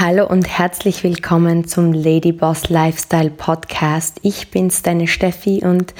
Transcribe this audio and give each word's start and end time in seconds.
Hallo 0.00 0.28
und 0.28 0.46
herzlich 0.46 1.02
willkommen 1.02 1.66
zum 1.66 1.92
Ladyboss 1.92 2.68
Lifestyle 2.68 3.30
Podcast. 3.30 4.20
Ich 4.22 4.48
bin's, 4.52 4.82
deine 4.82 5.08
Steffi, 5.08 5.62
und 5.64 5.92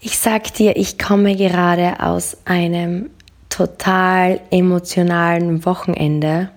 ich 0.00 0.16
sag 0.16 0.54
dir, 0.54 0.78
ich 0.78 0.98
komme 0.98 1.36
gerade 1.36 2.00
aus 2.00 2.38
einem 2.46 3.10
total 3.50 4.40
emotionalen 4.50 5.66
Wochenende. 5.66 6.48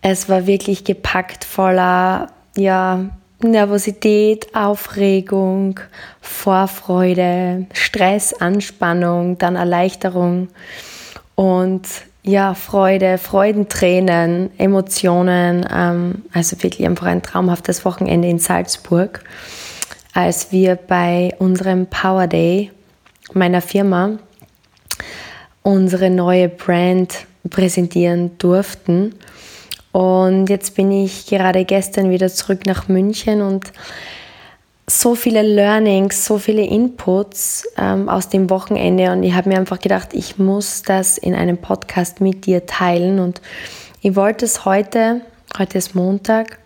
Es 0.00 0.30
war 0.30 0.46
wirklich 0.46 0.82
gepackt 0.82 1.44
voller, 1.44 2.28
ja, 2.56 3.04
Nervosität, 3.42 4.54
Aufregung, 4.54 5.78
Vorfreude, 6.22 7.66
Stress, 7.74 8.32
Anspannung, 8.32 9.36
dann 9.36 9.56
Erleichterung 9.56 10.48
und 11.34 11.86
ja, 12.22 12.54
Freude, 12.54 13.18
Freudentränen, 13.18 14.50
Emotionen. 14.58 15.66
Ähm, 15.72 16.22
also 16.32 16.62
wirklich 16.62 16.86
einfach 16.86 17.06
ein 17.06 17.22
traumhaftes 17.22 17.84
Wochenende 17.84 18.28
in 18.28 18.38
Salzburg, 18.38 19.24
als 20.14 20.52
wir 20.52 20.76
bei 20.76 21.34
unserem 21.38 21.86
Power 21.86 22.26
Day 22.26 22.70
meiner 23.32 23.60
Firma 23.60 24.18
unsere 25.62 26.10
neue 26.10 26.48
Brand 26.48 27.26
präsentieren 27.48 28.36
durften. 28.38 29.14
Und 29.92 30.48
jetzt 30.48 30.74
bin 30.74 30.90
ich 30.90 31.26
gerade 31.26 31.64
gestern 31.64 32.10
wieder 32.10 32.28
zurück 32.28 32.66
nach 32.66 32.88
München 32.88 33.42
und 33.42 33.72
so 35.00 35.14
viele 35.14 35.42
Learnings, 35.42 36.24
so 36.24 36.38
viele 36.38 36.62
Inputs 36.62 37.66
ähm, 37.76 38.08
aus 38.08 38.28
dem 38.28 38.50
Wochenende 38.50 39.12
und 39.12 39.22
ich 39.22 39.34
habe 39.34 39.48
mir 39.48 39.58
einfach 39.58 39.78
gedacht, 39.78 40.10
ich 40.12 40.38
muss 40.38 40.82
das 40.82 41.18
in 41.18 41.34
einem 41.34 41.58
Podcast 41.58 42.20
mit 42.20 42.46
dir 42.46 42.66
teilen 42.66 43.18
und 43.18 43.40
ich 44.00 44.16
wollte 44.16 44.44
es 44.44 44.64
heute, 44.64 45.22
heute 45.58 45.78
ist 45.78 45.94
Montag, 45.94 46.58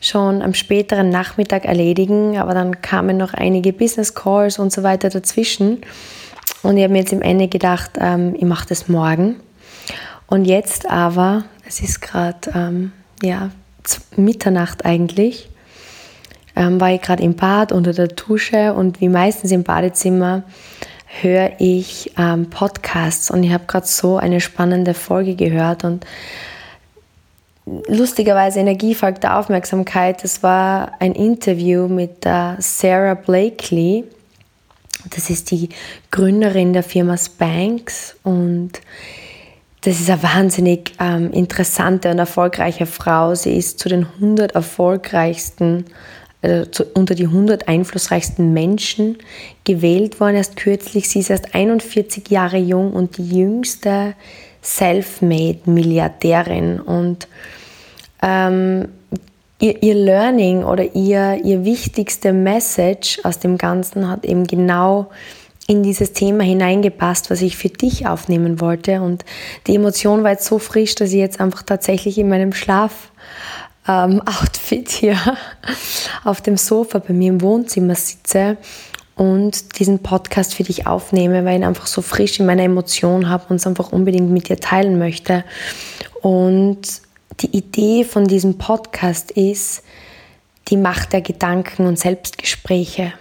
schon 0.00 0.42
am 0.42 0.54
späteren 0.54 1.10
Nachmittag 1.10 1.64
erledigen, 1.64 2.38
aber 2.38 2.54
dann 2.54 2.80
kamen 2.80 3.16
noch 3.16 3.34
einige 3.34 3.72
Business 3.72 4.14
Calls 4.14 4.58
und 4.58 4.72
so 4.72 4.82
weiter 4.82 5.08
dazwischen 5.08 5.82
und 6.62 6.76
ich 6.76 6.82
habe 6.82 6.92
mir 6.92 7.00
jetzt 7.00 7.12
im 7.12 7.22
Ende 7.22 7.48
gedacht, 7.48 7.92
ähm, 8.00 8.34
ich 8.36 8.44
mache 8.44 8.66
das 8.68 8.88
morgen. 8.88 9.36
Und 10.26 10.44
jetzt 10.44 10.90
aber, 10.90 11.44
es 11.66 11.80
ist 11.80 12.00
gerade 12.00 12.50
ähm, 12.54 12.92
ja, 13.22 13.50
Mitternacht 14.16 14.84
eigentlich, 14.84 15.48
ähm, 16.56 16.80
war 16.80 16.92
ich 16.92 17.02
gerade 17.02 17.22
im 17.22 17.36
Bad 17.36 17.70
unter 17.70 17.92
der 17.92 18.08
Dusche 18.08 18.74
und 18.74 19.00
wie 19.00 19.08
meistens 19.08 19.52
im 19.52 19.62
Badezimmer 19.62 20.42
höre 21.20 21.52
ich 21.58 22.12
ähm, 22.18 22.50
Podcasts 22.50 23.30
und 23.30 23.44
ich 23.44 23.52
habe 23.52 23.64
gerade 23.66 23.86
so 23.86 24.16
eine 24.16 24.40
spannende 24.40 24.94
Folge 24.94 25.36
gehört 25.36 25.84
und 25.84 26.04
lustigerweise 27.88 28.60
Energie 28.60 28.94
folgt 28.94 29.24
der 29.24 29.38
Aufmerksamkeit. 29.38 30.22
Das 30.22 30.42
war 30.42 30.92
ein 31.00 31.12
Interview 31.12 31.88
mit 31.88 32.24
der 32.24 32.56
Sarah 32.58 33.14
Blakely. 33.14 34.04
Das 35.10 35.30
ist 35.30 35.50
die 35.50 35.68
Gründerin 36.10 36.72
der 36.72 36.82
Firma 36.82 37.16
Spanx 37.16 38.16
und 38.22 38.72
das 39.82 40.00
ist 40.00 40.10
eine 40.10 40.22
wahnsinnig 40.22 40.94
ähm, 40.98 41.30
interessante 41.32 42.10
und 42.10 42.18
erfolgreiche 42.18 42.86
Frau. 42.86 43.34
Sie 43.36 43.56
ist 43.56 43.78
zu 43.78 43.88
den 43.88 44.04
100 44.04 44.52
erfolgreichsten 44.52 45.84
also 46.46 46.70
zu, 46.70 46.84
unter 46.94 47.14
die 47.14 47.24
100 47.24 47.68
einflussreichsten 47.68 48.52
Menschen 48.52 49.16
gewählt 49.64 50.20
worden, 50.20 50.36
erst 50.36 50.56
kürzlich. 50.56 51.08
Sie 51.08 51.20
ist 51.20 51.30
erst 51.30 51.54
41 51.54 52.28
Jahre 52.30 52.58
jung 52.58 52.92
und 52.92 53.16
die 53.18 53.38
jüngste 53.38 54.14
Selfmade-Milliardärin. 54.62 56.80
Und 56.80 57.28
ähm, 58.22 58.88
ihr, 59.60 59.82
ihr 59.82 59.94
Learning 59.94 60.64
oder 60.64 60.94
ihr, 60.94 61.40
ihr 61.44 61.64
wichtigste 61.64 62.32
Message 62.32 63.20
aus 63.24 63.38
dem 63.38 63.58
Ganzen 63.58 64.08
hat 64.08 64.24
eben 64.24 64.46
genau 64.46 65.10
in 65.68 65.82
dieses 65.82 66.12
Thema 66.12 66.44
hineingepasst, 66.44 67.28
was 67.30 67.42
ich 67.42 67.56
für 67.56 67.70
dich 67.70 68.06
aufnehmen 68.06 68.60
wollte. 68.60 69.02
Und 69.02 69.24
die 69.66 69.74
Emotion 69.74 70.22
war 70.22 70.30
jetzt 70.30 70.46
so 70.46 70.60
frisch, 70.60 70.94
dass 70.94 71.10
ich 71.10 71.18
jetzt 71.18 71.40
einfach 71.40 71.64
tatsächlich 71.64 72.18
in 72.18 72.28
meinem 72.28 72.52
Schlaf 72.52 73.10
ähm, 73.88 74.22
Outfit 74.26 74.90
hier 74.90 75.18
auf 76.24 76.40
dem 76.40 76.56
Sofa 76.56 76.98
bei 76.98 77.12
mir 77.12 77.28
im 77.28 77.40
Wohnzimmer 77.40 77.94
sitze 77.94 78.56
und 79.16 79.78
diesen 79.78 80.00
Podcast 80.00 80.54
für 80.54 80.62
dich 80.62 80.86
aufnehme, 80.86 81.44
weil 81.44 81.54
ich 81.54 81.60
ihn 81.60 81.64
einfach 81.64 81.86
so 81.86 82.02
frisch 82.02 82.38
in 82.38 82.46
meiner 82.46 82.64
Emotion 82.64 83.28
habe 83.28 83.46
und 83.48 83.56
es 83.56 83.66
einfach 83.66 83.92
unbedingt 83.92 84.30
mit 84.30 84.48
dir 84.48 84.58
teilen 84.58 84.98
möchte. 84.98 85.44
Und 86.20 87.00
die 87.40 87.56
Idee 87.56 88.04
von 88.04 88.26
diesem 88.26 88.58
Podcast 88.58 89.30
ist 89.30 89.82
die 90.68 90.76
Macht 90.76 91.12
der 91.12 91.22
Gedanken 91.22 91.86
und 91.86 91.98
Selbstgespräche. 91.98 93.12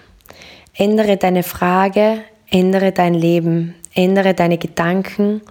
Ändere 0.74 1.18
deine 1.18 1.44
Frage, 1.44 2.20
ändere 2.50 2.92
dein 2.92 3.14
Leben, 3.14 3.75
ändere 3.94 4.34
deine 4.34 4.58
Gedanken, 4.58 5.42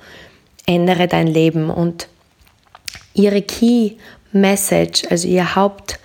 ändere 0.67 1.09
dein 1.09 1.27
Leben. 1.27 1.71
Und 1.71 2.09
ihre 3.15 3.41
Key 3.43 3.93
Message, 4.34 5.05
also 5.11 5.28
ihr 5.28 5.55
Haupt, 5.55 5.99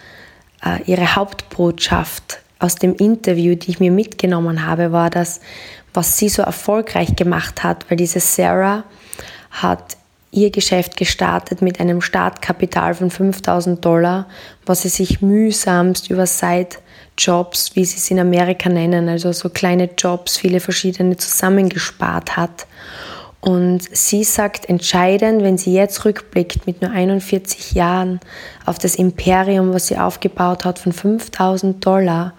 äh, 0.63 0.81
ihre 0.85 1.15
Hauptbotschaft 1.15 2.39
aus 2.59 2.75
dem 2.75 2.95
Interview, 2.95 3.55
die 3.55 3.71
ich 3.71 3.79
mir 3.79 3.91
mitgenommen 3.91 4.65
habe, 4.65 4.91
war 4.91 5.09
das, 5.09 5.41
was 5.93 6.17
sie 6.17 6.29
so 6.29 6.43
erfolgreich 6.43 7.15
gemacht 7.15 7.63
hat, 7.63 7.89
weil 7.89 7.97
diese 7.97 8.19
Sarah 8.19 8.83
hat 9.49 9.97
ihr 10.31 10.51
Geschäft 10.51 10.95
gestartet 10.97 11.61
mit 11.61 11.79
einem 11.79 12.01
Startkapital 12.01 12.93
von 12.93 13.09
5000 13.09 13.83
Dollar, 13.83 14.27
was 14.65 14.83
sie 14.83 14.89
sich 14.89 15.21
mühsamst 15.21 16.11
über 16.11 16.27
Side-Jobs, 16.27 17.75
wie 17.75 17.85
sie 17.85 17.97
es 17.97 18.11
in 18.11 18.19
Amerika 18.19 18.69
nennen, 18.69 19.09
also 19.09 19.31
so 19.31 19.49
kleine 19.49 19.89
Jobs, 19.97 20.37
viele 20.37 20.59
verschiedene 20.59 21.17
zusammengespart 21.17 22.37
hat. 22.37 22.67
Und 23.41 23.95
sie 23.95 24.23
sagt 24.25 24.67
entscheidend, 24.67 25.43
wenn 25.43 25.57
sie 25.57 25.73
jetzt 25.73 26.03
rückblickt 26.03 26.67
mit 26.67 26.81
nur 26.81 26.91
41 26.91 27.71
Jahren 27.71 28.19
auf 28.65 28.79
das 28.79 28.95
Imperium, 28.95 29.73
was 29.73 29.87
sie 29.87 29.97
aufgebaut 29.97 30.65
hat, 30.65 30.79
von 30.79 30.91
5000 30.91 31.85
Dollar 31.85 32.33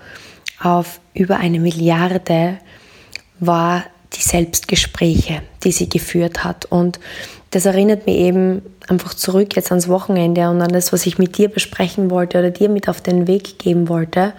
auf 0.63 1.01
über 1.15 1.39
eine 1.39 1.59
Milliarde, 1.59 2.59
war 3.39 3.85
die 4.13 4.23
Selbstgespräche, 4.23 5.43
die 5.65 5.73
sie 5.73 5.89
geführt 5.89 6.45
hat. 6.45 6.67
Und 6.67 7.01
das 7.51 7.65
erinnert 7.65 8.07
mich 8.07 8.17
eben 8.17 8.63
einfach 8.89 9.15
zurück 9.15 9.57
jetzt 9.57 9.71
ans 9.71 9.89
Wochenende 9.89 10.51
und 10.51 10.61
an 10.61 10.73
das, 10.73 10.93
was 10.93 11.07
ich 11.07 11.19
mit 11.19 11.39
dir 11.39 11.49
besprechen 11.49 12.11
wollte 12.11 12.39
oder 12.39 12.51
dir 12.51 12.69
mit 12.69 12.89
auf 12.89 13.01
den 13.01 13.27
Weg 13.27 13.59
geben 13.59 13.89
wollte. 13.89 14.35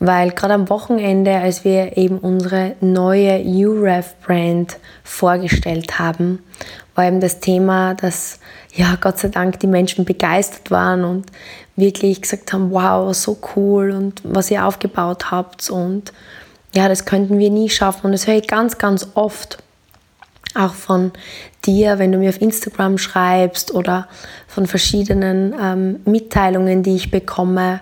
Weil 0.00 0.32
gerade 0.32 0.54
am 0.54 0.68
Wochenende, 0.68 1.36
als 1.36 1.64
wir 1.64 1.96
eben 1.96 2.18
unsere 2.18 2.74
neue 2.80 3.42
UREF-Brand 3.42 4.76
vorgestellt 5.02 5.98
haben, 5.98 6.40
war 6.94 7.06
eben 7.06 7.20
das 7.20 7.40
Thema, 7.40 7.94
dass 7.94 8.38
ja 8.74 8.96
Gott 9.00 9.18
sei 9.18 9.28
Dank 9.28 9.60
die 9.60 9.66
Menschen 9.66 10.04
begeistert 10.04 10.70
waren 10.70 11.04
und 11.04 11.26
wirklich 11.76 12.22
gesagt 12.22 12.52
haben, 12.52 12.70
wow, 12.70 13.14
so 13.14 13.38
cool 13.56 13.90
und 13.90 14.20
was 14.24 14.50
ihr 14.50 14.64
aufgebaut 14.64 15.30
habt 15.30 15.70
und 15.70 16.12
ja, 16.74 16.88
das 16.88 17.04
könnten 17.04 17.38
wir 17.38 17.50
nie 17.50 17.70
schaffen. 17.70 18.06
Und 18.06 18.12
das 18.12 18.26
höre 18.26 18.36
ich 18.36 18.48
ganz, 18.48 18.78
ganz 18.78 19.08
oft 19.14 19.58
auch 20.54 20.74
von 20.74 21.12
dir, 21.64 21.98
wenn 21.98 22.12
du 22.12 22.18
mir 22.18 22.28
auf 22.28 22.40
Instagram 22.40 22.98
schreibst 22.98 23.74
oder 23.74 24.08
von 24.46 24.66
verschiedenen 24.66 25.54
ähm, 25.60 26.00
Mitteilungen, 26.04 26.82
die 26.82 26.96
ich 26.96 27.10
bekomme, 27.10 27.80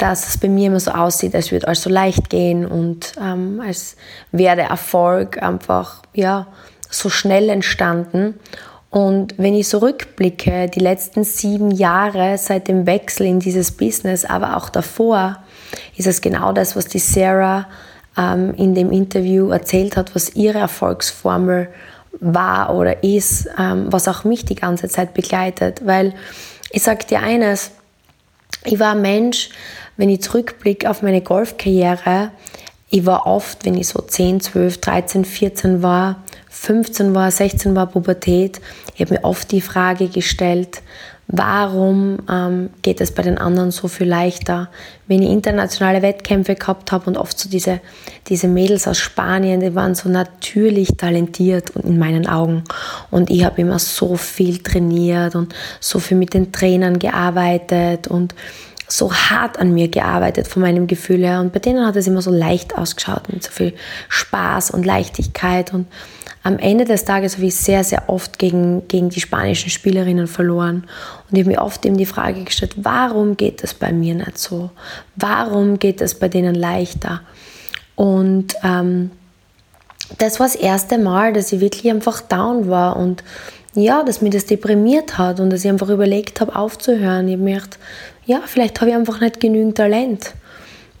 dass 0.00 0.28
es 0.28 0.38
bei 0.38 0.48
mir 0.48 0.68
immer 0.68 0.80
so 0.80 0.92
aussieht, 0.92 1.34
als 1.34 1.52
würde 1.52 1.66
alles 1.66 1.82
so 1.82 1.90
leicht 1.90 2.30
gehen 2.30 2.66
und 2.66 3.12
ähm, 3.20 3.60
als 3.64 3.96
wäre 4.32 4.56
der 4.56 4.68
Erfolg 4.68 5.42
einfach 5.42 6.02
ja, 6.14 6.46
so 6.88 7.10
schnell 7.10 7.50
entstanden. 7.50 8.40
Und 8.88 9.34
wenn 9.36 9.54
ich 9.54 9.68
so 9.68 9.78
rückblicke, 9.78 10.68
die 10.68 10.80
letzten 10.80 11.22
sieben 11.22 11.70
Jahre 11.70 12.38
seit 12.38 12.66
dem 12.68 12.86
Wechsel 12.86 13.26
in 13.26 13.40
dieses 13.40 13.72
Business, 13.72 14.24
aber 14.24 14.56
auch 14.56 14.70
davor, 14.70 15.36
ist 15.96 16.06
es 16.06 16.22
genau 16.22 16.52
das, 16.52 16.76
was 16.76 16.86
die 16.86 16.98
Sarah 16.98 17.68
ähm, 18.16 18.54
in 18.54 18.74
dem 18.74 18.90
Interview 18.90 19.50
erzählt 19.50 19.96
hat, 19.96 20.14
was 20.14 20.34
ihre 20.34 20.58
Erfolgsformel 20.58 21.68
war 22.20 22.74
oder 22.74 23.04
ist, 23.04 23.48
ähm, 23.58 23.86
was 23.90 24.08
auch 24.08 24.24
mich 24.24 24.46
die 24.46 24.56
ganze 24.56 24.88
Zeit 24.88 25.12
begleitet. 25.12 25.82
Weil 25.84 26.14
ich 26.70 26.82
sage 26.82 27.04
dir 27.04 27.20
eines, 27.20 27.72
ich 28.64 28.78
war 28.80 28.92
ein 28.92 29.02
Mensch, 29.02 29.50
wenn 30.00 30.08
ich 30.08 30.22
zurückblicke 30.22 30.88
auf 30.88 31.02
meine 31.02 31.20
Golfkarriere, 31.20 32.30
ich 32.88 33.04
war 33.04 33.26
oft, 33.26 33.66
wenn 33.66 33.76
ich 33.76 33.88
so 33.88 34.00
10, 34.00 34.40
12, 34.40 34.78
13, 34.78 35.24
14 35.26 35.82
war, 35.82 36.24
15 36.48 37.14
war, 37.14 37.30
16 37.30 37.76
war 37.76 37.86
Pubertät, 37.86 38.62
ich 38.94 39.02
habe 39.02 39.14
mir 39.14 39.24
oft 39.24 39.52
die 39.52 39.60
Frage 39.60 40.08
gestellt, 40.08 40.80
Warum 41.32 42.18
ähm, 42.28 42.70
geht 42.82 43.00
es 43.00 43.12
bei 43.12 43.22
den 43.22 43.38
anderen 43.38 43.70
so 43.70 43.86
viel 43.86 44.08
leichter? 44.08 44.68
Wenn 45.06 45.22
ich 45.22 45.30
internationale 45.30 46.02
Wettkämpfe 46.02 46.56
gehabt 46.56 46.90
habe 46.90 47.06
und 47.06 47.16
oft 47.16 47.38
so 47.38 47.48
diese, 47.48 47.80
diese 48.26 48.48
Mädels 48.48 48.88
aus 48.88 48.98
Spanien, 48.98 49.60
die 49.60 49.76
waren 49.76 49.94
so 49.94 50.08
natürlich 50.08 50.96
talentiert 50.96 51.70
und 51.70 51.84
in 51.84 51.98
meinen 52.00 52.26
Augen. 52.26 52.64
Und 53.12 53.30
ich 53.30 53.44
habe 53.44 53.60
immer 53.60 53.78
so 53.78 54.16
viel 54.16 54.58
trainiert 54.58 55.36
und 55.36 55.54
so 55.78 56.00
viel 56.00 56.16
mit 56.16 56.34
den 56.34 56.50
Trainern 56.50 56.98
gearbeitet 56.98 58.08
und 58.08 58.34
so 58.92 59.12
hart 59.12 59.58
an 59.58 59.72
mir 59.72 59.88
gearbeitet 59.88 60.48
von 60.48 60.62
meinem 60.62 60.86
Gefühl 60.86 61.24
her. 61.24 61.40
Und 61.40 61.52
bei 61.52 61.58
denen 61.58 61.86
hat 61.86 61.96
es 61.96 62.06
immer 62.06 62.22
so 62.22 62.30
leicht 62.30 62.76
ausgeschaut 62.76 63.32
mit 63.32 63.42
so 63.42 63.50
viel 63.50 63.74
Spaß 64.08 64.70
und 64.70 64.84
Leichtigkeit. 64.84 65.72
Und 65.72 65.86
am 66.42 66.58
Ende 66.58 66.84
des 66.84 67.04
Tages 67.04 67.36
habe 67.36 67.46
ich 67.46 67.54
sehr, 67.54 67.84
sehr 67.84 68.08
oft 68.08 68.38
gegen, 68.38 68.88
gegen 68.88 69.10
die 69.10 69.20
spanischen 69.20 69.70
Spielerinnen 69.70 70.26
verloren. 70.26 70.86
Und 71.28 71.36
ich 71.36 71.44
habe 71.44 71.54
mir 71.54 71.62
oft 71.62 71.84
eben 71.84 71.96
die 71.96 72.06
Frage 72.06 72.44
gestellt, 72.44 72.74
warum 72.76 73.36
geht 73.36 73.62
das 73.62 73.74
bei 73.74 73.92
mir 73.92 74.14
nicht 74.14 74.38
so? 74.38 74.70
Warum 75.16 75.78
geht 75.78 76.00
das 76.00 76.14
bei 76.14 76.28
denen 76.28 76.54
leichter? 76.54 77.20
Und 77.94 78.54
ähm, 78.64 79.10
das 80.18 80.40
war 80.40 80.46
das 80.46 80.56
erste 80.56 80.98
Mal, 80.98 81.32
dass 81.32 81.52
ich 81.52 81.60
wirklich 81.60 81.90
einfach 81.90 82.20
down 82.20 82.68
war 82.68 82.96
und 82.96 83.22
ja, 83.74 84.02
dass 84.02 84.20
mich 84.20 84.32
das 84.32 84.46
deprimiert 84.46 85.18
hat 85.18 85.38
und 85.38 85.50
dass 85.50 85.64
ich 85.64 85.70
einfach 85.70 85.88
überlegt 85.90 86.40
habe, 86.40 86.56
aufzuhören. 86.56 87.28
Ich 87.28 87.34
habe 87.34 87.44
mir 87.44 87.54
gedacht, 87.54 87.78
ja, 88.30 88.42
vielleicht 88.46 88.80
habe 88.80 88.90
ich 88.90 88.96
einfach 88.96 89.20
nicht 89.20 89.40
genügend 89.40 89.76
Talent. 89.76 90.34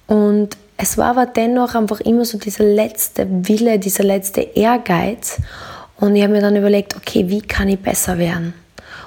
Und 0.08 0.56
es 0.76 0.98
war 0.98 1.10
aber 1.10 1.26
dennoch 1.26 1.76
einfach 1.76 2.00
immer 2.00 2.24
so 2.24 2.38
dieser 2.38 2.64
letzte 2.64 3.26
Wille, 3.28 3.78
dieser 3.78 4.02
letzte 4.02 4.40
Ehrgeiz. 4.40 5.40
Und 5.98 6.16
ich 6.16 6.22
habe 6.22 6.32
mir 6.32 6.40
dann 6.40 6.56
überlegt, 6.56 6.96
okay, 6.96 7.28
wie 7.28 7.40
kann 7.40 7.68
ich 7.68 7.78
besser 7.78 8.18
werden? 8.18 8.54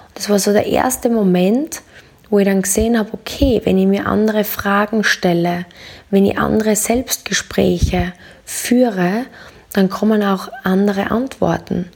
Und 0.07 0.17
das 0.17 0.29
war 0.29 0.39
so 0.39 0.53
der 0.53 0.67
erste 0.67 1.09
Moment, 1.09 1.81
wo 2.29 2.39
ich 2.39 2.45
dann 2.45 2.61
gesehen 2.61 2.97
habe, 2.97 3.09
okay, 3.13 3.59
wenn 3.65 3.77
ich 3.77 3.87
mir 3.87 4.05
andere 4.05 4.45
Fragen 4.45 5.03
stelle, 5.03 5.65
wenn 6.09 6.25
ich 6.25 6.37
andere 6.37 6.77
Selbstgespräche 6.77 8.13
führe, 8.45 9.25
dann 9.73 9.89
kommen 9.89 10.23
auch 10.23 10.47
andere 10.63 11.11
Antworten. 11.11 11.89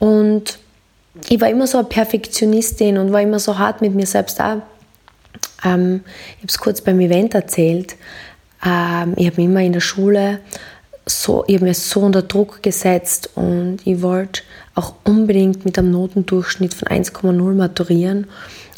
Und 0.00 0.58
ich 1.28 1.40
war 1.40 1.48
immer 1.48 1.68
so 1.68 1.78
eine 1.78 1.86
Perfektionistin 1.86 2.98
und 2.98 3.12
war 3.12 3.20
immer 3.20 3.38
so 3.38 3.58
hart 3.58 3.80
mit 3.80 3.94
mir 3.94 4.06
selbst 4.06 4.40
auch. 4.40 4.62
Ähm, 5.64 6.02
ich 6.36 6.38
habe 6.38 6.48
es 6.48 6.58
kurz 6.58 6.80
beim 6.80 7.00
Event 7.00 7.34
erzählt. 7.34 7.96
Ähm, 8.64 9.14
ich 9.16 9.26
habe 9.26 9.36
mich 9.36 9.46
immer 9.46 9.60
in 9.60 9.72
der 9.72 9.80
Schule 9.80 10.40
so, 11.06 11.44
ich 11.46 11.60
mir 11.60 11.74
so 11.74 12.00
unter 12.00 12.22
Druck 12.22 12.62
gesetzt 12.62 13.30
und 13.34 13.78
ich 13.84 14.02
wollte 14.02 14.42
auch 14.74 14.94
unbedingt 15.04 15.64
mit 15.64 15.78
einem 15.78 15.90
Notendurchschnitt 15.90 16.74
von 16.74 16.88
1,0 16.88 17.54
maturieren 17.54 18.28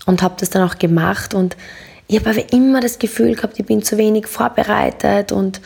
und 0.07 0.23
habe 0.23 0.37
das 0.39 0.51
dann 0.51 0.69
auch 0.69 0.79
gemacht 0.79 1.35
und 1.35 1.57
ich 2.07 2.19
habe 2.19 2.31
aber 2.31 2.53
immer 2.53 2.81
das 2.81 2.99
Gefühl 2.99 3.35
gehabt, 3.35 3.59
ich 3.59 3.67
bin 3.67 3.83
zu 3.83 3.97
wenig 3.97 4.27
vorbereitet 4.27 5.33
und 5.33 5.61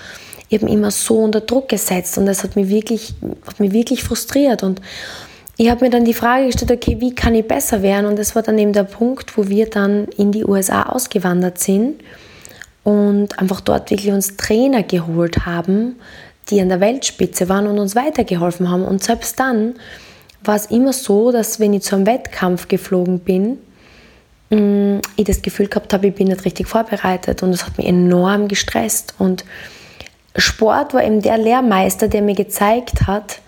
ich 0.48 0.58
habe 0.58 0.66
mich 0.66 0.74
immer 0.74 0.90
so 0.90 1.18
unter 1.18 1.40
Druck 1.40 1.68
gesetzt 1.68 2.16
und 2.18 2.26
das 2.26 2.42
hat 2.42 2.56
mich 2.56 2.68
wirklich, 2.68 3.14
hat 3.46 3.60
mich 3.60 3.72
wirklich 3.72 4.02
frustriert 4.02 4.62
und 4.62 4.80
ich 5.60 5.68
habe 5.68 5.84
mir 5.84 5.90
dann 5.90 6.04
die 6.04 6.14
Frage 6.14 6.46
gestellt, 6.46 6.70
okay, 6.70 7.00
wie 7.00 7.16
kann 7.16 7.34
ich 7.34 7.46
besser 7.46 7.82
werden? 7.82 8.06
Und 8.06 8.16
das 8.16 8.36
war 8.36 8.42
dann 8.42 8.56
eben 8.58 8.72
der 8.72 8.84
Punkt, 8.84 9.36
wo 9.36 9.48
wir 9.48 9.68
dann 9.68 10.04
in 10.16 10.30
die 10.30 10.44
USA 10.44 10.84
ausgewandert 10.84 11.58
sind 11.58 12.00
und 12.84 13.36
einfach 13.40 13.60
dort 13.60 13.90
wirklich 13.90 14.12
uns 14.12 14.36
Trainer 14.36 14.84
geholt 14.84 15.46
haben, 15.46 15.96
die 16.48 16.60
an 16.60 16.68
der 16.68 16.78
Weltspitze 16.78 17.48
waren 17.48 17.66
und 17.66 17.80
uns 17.80 17.96
weitergeholfen 17.96 18.70
haben. 18.70 18.84
Und 18.84 19.02
selbst 19.02 19.40
dann 19.40 19.74
war 20.44 20.54
es 20.54 20.66
immer 20.66 20.92
so, 20.92 21.32
dass 21.32 21.58
wenn 21.58 21.74
ich 21.74 21.82
zu 21.82 21.96
einem 21.96 22.06
Wettkampf 22.06 22.68
geflogen 22.68 23.18
bin, 23.18 23.58
mm, 24.50 25.00
ich 25.16 25.24
das 25.24 25.42
Gefühl 25.42 25.66
gehabt 25.66 25.92
habe, 25.92 26.06
ich 26.06 26.14
bin 26.14 26.28
nicht 26.28 26.44
richtig 26.44 26.68
vorbereitet 26.68 27.42
und 27.42 27.50
das 27.50 27.66
hat 27.66 27.78
mich 27.78 27.88
enorm 27.88 28.46
gestresst. 28.46 29.14
Und 29.18 29.44
Sport 30.36 30.94
war 30.94 31.02
eben 31.02 31.20
der 31.20 31.36
Lehrmeister, 31.36 32.06
der 32.06 32.22
mir 32.22 32.36
gezeigt 32.36 33.08
hat, 33.08 33.40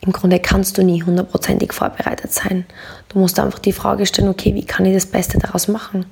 im 0.00 0.12
Grunde 0.12 0.38
kannst 0.38 0.78
du 0.78 0.82
nie 0.82 1.02
hundertprozentig 1.02 1.72
vorbereitet 1.72 2.32
sein. 2.32 2.66
Du 3.08 3.18
musst 3.18 3.38
einfach 3.40 3.58
die 3.58 3.72
Frage 3.72 4.06
stellen, 4.06 4.28
okay, 4.28 4.54
wie 4.54 4.64
kann 4.64 4.86
ich 4.86 4.94
das 4.94 5.06
Beste 5.06 5.38
daraus 5.38 5.66
machen? 5.66 6.06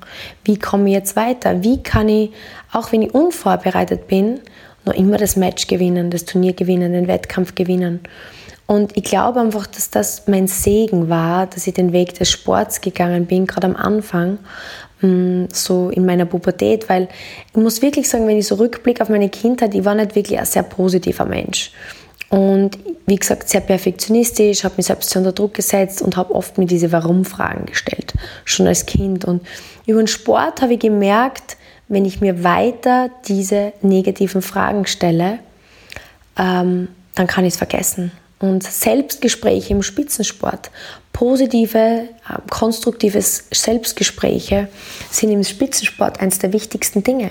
Wie 0.44 0.58
komme 0.58 0.88
ich 0.88 0.94
jetzt 0.94 1.14
weiter? 1.14 1.62
Wie 1.62 1.82
kann 1.82 2.08
ich, 2.08 2.30
auch 2.72 2.90
wenn 2.90 3.02
ich 3.02 3.14
unvorbereitet 3.14 4.08
bin, 4.08 4.40
noch 4.84 4.94
immer 4.94 5.18
das 5.18 5.36
Match 5.36 5.68
gewinnen, 5.68 6.10
das 6.10 6.24
Turnier 6.24 6.52
gewinnen, 6.52 6.92
den 6.92 7.06
Wettkampf 7.06 7.54
gewinnen? 7.54 8.00
Und 8.66 8.96
ich 8.96 9.04
glaube 9.04 9.40
einfach, 9.40 9.68
dass 9.68 9.90
das 9.90 10.26
mein 10.26 10.48
Segen 10.48 11.08
war, 11.08 11.46
dass 11.46 11.68
ich 11.68 11.74
den 11.74 11.92
Weg 11.92 12.14
des 12.14 12.30
Sports 12.30 12.80
gegangen 12.80 13.26
bin, 13.26 13.46
gerade 13.46 13.68
am 13.68 13.76
Anfang, 13.76 14.38
mm, 15.00 15.44
so 15.52 15.90
in 15.90 16.04
meiner 16.04 16.26
Pubertät, 16.26 16.88
weil 16.88 17.08
ich 17.50 17.56
muss 17.56 17.80
wirklich 17.80 18.08
sagen, 18.08 18.26
wenn 18.26 18.38
ich 18.38 18.48
so 18.48 18.56
rückblicke 18.56 19.02
auf 19.02 19.08
meine 19.08 19.28
Kindheit, 19.28 19.76
ich 19.76 19.84
war 19.84 19.94
nicht 19.94 20.16
wirklich 20.16 20.40
ein 20.40 20.46
sehr 20.46 20.64
positiver 20.64 21.26
Mensch. 21.26 21.70
Und 22.28 22.78
wie 23.06 23.16
gesagt, 23.16 23.48
sehr 23.48 23.60
perfektionistisch, 23.60 24.64
habe 24.64 24.74
mich 24.78 24.86
selbst 24.86 25.14
unter 25.16 25.32
Druck 25.32 25.54
gesetzt 25.54 26.02
und 26.02 26.16
habe 26.16 26.34
oft 26.34 26.58
mir 26.58 26.66
diese 26.66 26.90
Warum-Fragen 26.90 27.66
gestellt, 27.66 28.14
schon 28.44 28.66
als 28.66 28.84
Kind. 28.86 29.24
Und 29.24 29.46
über 29.86 30.02
den 30.02 30.08
Sport 30.08 30.60
habe 30.60 30.74
ich 30.74 30.80
gemerkt, 30.80 31.56
wenn 31.88 32.04
ich 32.04 32.20
mir 32.20 32.42
weiter 32.42 33.10
diese 33.28 33.72
negativen 33.80 34.42
Fragen 34.42 34.86
stelle, 34.86 35.38
ähm, 36.36 36.88
dann 37.14 37.26
kann 37.28 37.44
ich 37.44 37.54
es 37.54 37.58
vergessen. 37.58 38.10
Und 38.38 38.64
Selbstgespräche 38.64 39.72
im 39.72 39.82
Spitzensport, 39.82 40.70
positive, 41.12 41.78
äh, 41.78 42.06
konstruktive 42.50 43.22
Selbstgespräche 43.22 44.68
sind 45.10 45.30
im 45.30 45.44
Spitzensport 45.44 46.20
eines 46.20 46.40
der 46.40 46.52
wichtigsten 46.52 47.02
Dinge. 47.02 47.30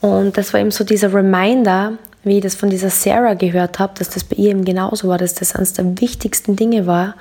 Und 0.00 0.38
das 0.38 0.52
war 0.52 0.60
eben 0.60 0.70
so 0.70 0.84
dieser 0.84 1.12
Reminder, 1.12 1.98
wie 2.24 2.38
ich 2.38 2.42
das 2.42 2.54
von 2.54 2.70
dieser 2.70 2.90
Sarah 2.90 3.34
gehört 3.34 3.78
habe, 3.78 3.94
dass 3.98 4.10
das 4.10 4.24
bei 4.24 4.36
ihr 4.36 4.50
eben 4.50 4.64
genauso 4.64 5.08
war, 5.08 5.18
dass 5.18 5.34
das 5.34 5.54
eines 5.54 5.72
der 5.72 6.00
wichtigsten 6.00 6.56
Dinge 6.56 6.86
war, 6.86 7.14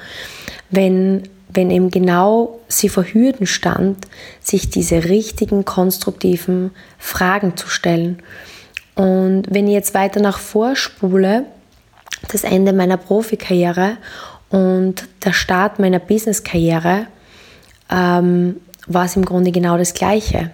wenn, 0.69 1.23
wenn 1.49 1.71
eben 1.71 1.89
genau 1.89 2.59
sie 2.67 2.89
vor 2.89 3.03
Hürden 3.03 3.47
stand, 3.47 4.07
sich 4.41 4.69
diese 4.69 5.05
richtigen, 5.05 5.65
konstruktiven 5.65 6.71
Fragen 6.99 7.57
zu 7.57 7.67
stellen. 7.67 8.21
Und 8.95 9.43
wenn 9.49 9.67
ich 9.67 9.73
jetzt 9.73 9.93
weiter 9.93 10.19
nach 10.19 10.37
vorspule, 10.37 11.45
das 12.31 12.43
Ende 12.43 12.71
meiner 12.71 12.97
Profikarriere 12.97 13.97
und 14.49 15.07
der 15.25 15.33
Start 15.33 15.79
meiner 15.79 15.99
Businesskarriere, 15.99 17.07
ähm, 17.89 18.57
war 18.87 19.05
es 19.05 19.15
im 19.15 19.25
Grunde 19.25 19.51
genau 19.51 19.77
das 19.77 19.93
Gleiche, 19.93 20.51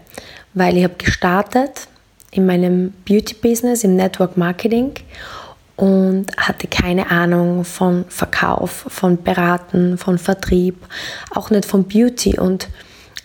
weil 0.53 0.77
ich 0.77 0.83
habe 0.83 0.95
gestartet 0.97 1.87
in 2.31 2.45
meinem 2.45 2.93
Beauty-Business, 3.05 3.83
im 3.83 3.95
Network 3.95 4.37
Marketing 4.37 4.93
und 5.77 6.25
hatte 6.37 6.67
keine 6.67 7.11
Ahnung 7.11 7.63
von 7.63 8.05
Verkauf, 8.09 8.85
von 8.89 9.23
Beraten, 9.23 9.97
von 9.97 10.17
Vertrieb, 10.17 10.75
auch 11.33 11.49
nicht 11.49 11.65
von 11.65 11.83
Beauty. 11.85 12.39
Und 12.39 12.67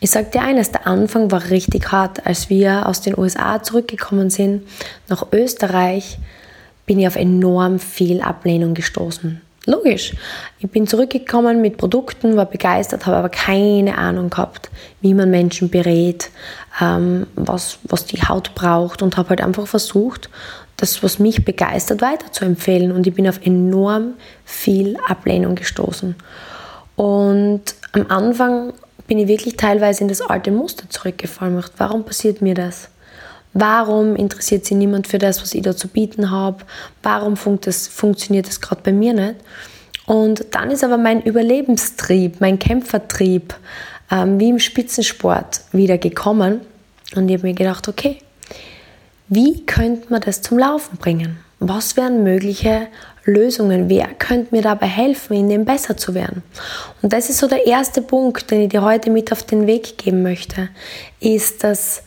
ich 0.00 0.10
sage 0.10 0.30
dir 0.30 0.42
eines, 0.42 0.70
der 0.70 0.86
Anfang 0.86 1.30
war 1.30 1.50
richtig 1.50 1.90
hart. 1.90 2.26
Als 2.26 2.50
wir 2.50 2.86
aus 2.86 3.00
den 3.00 3.18
USA 3.18 3.62
zurückgekommen 3.62 4.30
sind 4.30 4.62
nach 5.08 5.26
Österreich, 5.32 6.18
bin 6.86 7.00
ich 7.00 7.06
auf 7.06 7.16
enorm 7.16 7.78
viel 7.78 8.20
Ablehnung 8.20 8.74
gestoßen. 8.74 9.40
Logisch. 9.64 10.14
Ich 10.58 10.68
bin 10.68 10.88
zurückgekommen 10.88 11.60
mit 11.60 11.76
Produkten, 11.76 12.36
war 12.36 12.46
begeistert, 12.46 13.06
habe 13.06 13.16
aber 13.16 13.28
keine 13.28 13.96
Ahnung 13.96 14.28
gehabt, 14.28 14.70
wie 15.00 15.14
man 15.14 15.30
Menschen 15.30 15.70
berät, 15.70 16.30
ähm, 16.80 17.26
was, 17.36 17.78
was 17.84 18.04
die 18.06 18.22
Haut 18.22 18.54
braucht 18.56 19.02
und 19.02 19.16
habe 19.16 19.30
halt 19.30 19.40
einfach 19.40 19.68
versucht, 19.68 20.30
das, 20.76 21.02
was 21.04 21.20
mich 21.20 21.44
begeistert, 21.44 22.02
weiterzuempfehlen. 22.02 22.90
Und 22.90 23.06
ich 23.06 23.14
bin 23.14 23.28
auf 23.28 23.40
enorm 23.44 24.14
viel 24.44 24.96
Ablehnung 25.06 25.54
gestoßen. 25.54 26.16
Und 26.96 27.62
am 27.92 28.06
Anfang 28.08 28.72
bin 29.06 29.18
ich 29.18 29.28
wirklich 29.28 29.56
teilweise 29.56 30.02
in 30.02 30.08
das 30.08 30.22
alte 30.22 30.50
Muster 30.50 30.90
zurückgefallen. 30.90 31.62
Warum 31.76 32.04
passiert 32.04 32.42
mir 32.42 32.54
das? 32.54 32.88
Warum 33.54 34.16
interessiert 34.16 34.64
sich 34.64 34.76
niemand 34.76 35.06
für 35.06 35.18
das, 35.18 35.42
was 35.42 35.54
ich 35.54 35.62
da 35.62 35.76
zu 35.76 35.88
bieten 35.88 36.30
habe? 36.30 36.58
Warum 37.02 37.36
funkt 37.36 37.66
das, 37.66 37.86
funktioniert 37.86 38.48
das 38.48 38.60
gerade 38.60 38.82
bei 38.82 38.92
mir 38.92 39.12
nicht? 39.12 39.36
Und 40.06 40.46
dann 40.50 40.70
ist 40.70 40.82
aber 40.82 40.98
mein 40.98 41.22
Überlebenstrieb, 41.22 42.40
mein 42.40 42.58
Kämpfertrieb, 42.58 43.54
ähm, 44.10 44.40
wie 44.40 44.50
im 44.50 44.58
Spitzensport, 44.58 45.62
wieder 45.72 45.98
gekommen. 45.98 46.60
Und 47.14 47.28
ich 47.28 47.36
habe 47.36 47.46
mir 47.46 47.54
gedacht, 47.54 47.88
okay, 47.88 48.18
wie 49.28 49.64
könnte 49.64 50.06
man 50.10 50.22
das 50.22 50.42
zum 50.42 50.58
Laufen 50.58 50.96
bringen? 50.96 51.38
Was 51.58 51.96
wären 51.96 52.24
mögliche 52.24 52.88
Lösungen? 53.24 53.88
Wer 53.88 54.08
könnte 54.18 54.54
mir 54.54 54.62
dabei 54.62 54.86
helfen, 54.86 55.34
in 55.34 55.48
dem 55.48 55.64
besser 55.64 55.96
zu 55.96 56.14
werden? 56.14 56.42
Und 57.02 57.12
das 57.12 57.30
ist 57.30 57.38
so 57.38 57.46
der 57.46 57.66
erste 57.66 58.02
Punkt, 58.02 58.50
den 58.50 58.62
ich 58.62 58.70
dir 58.70 58.82
heute 58.82 59.10
mit 59.10 59.30
auf 59.30 59.44
den 59.44 59.66
Weg 59.66 59.96
geben 59.98 60.22
möchte, 60.22 60.70
ist, 61.20 61.62
dass 61.62 62.02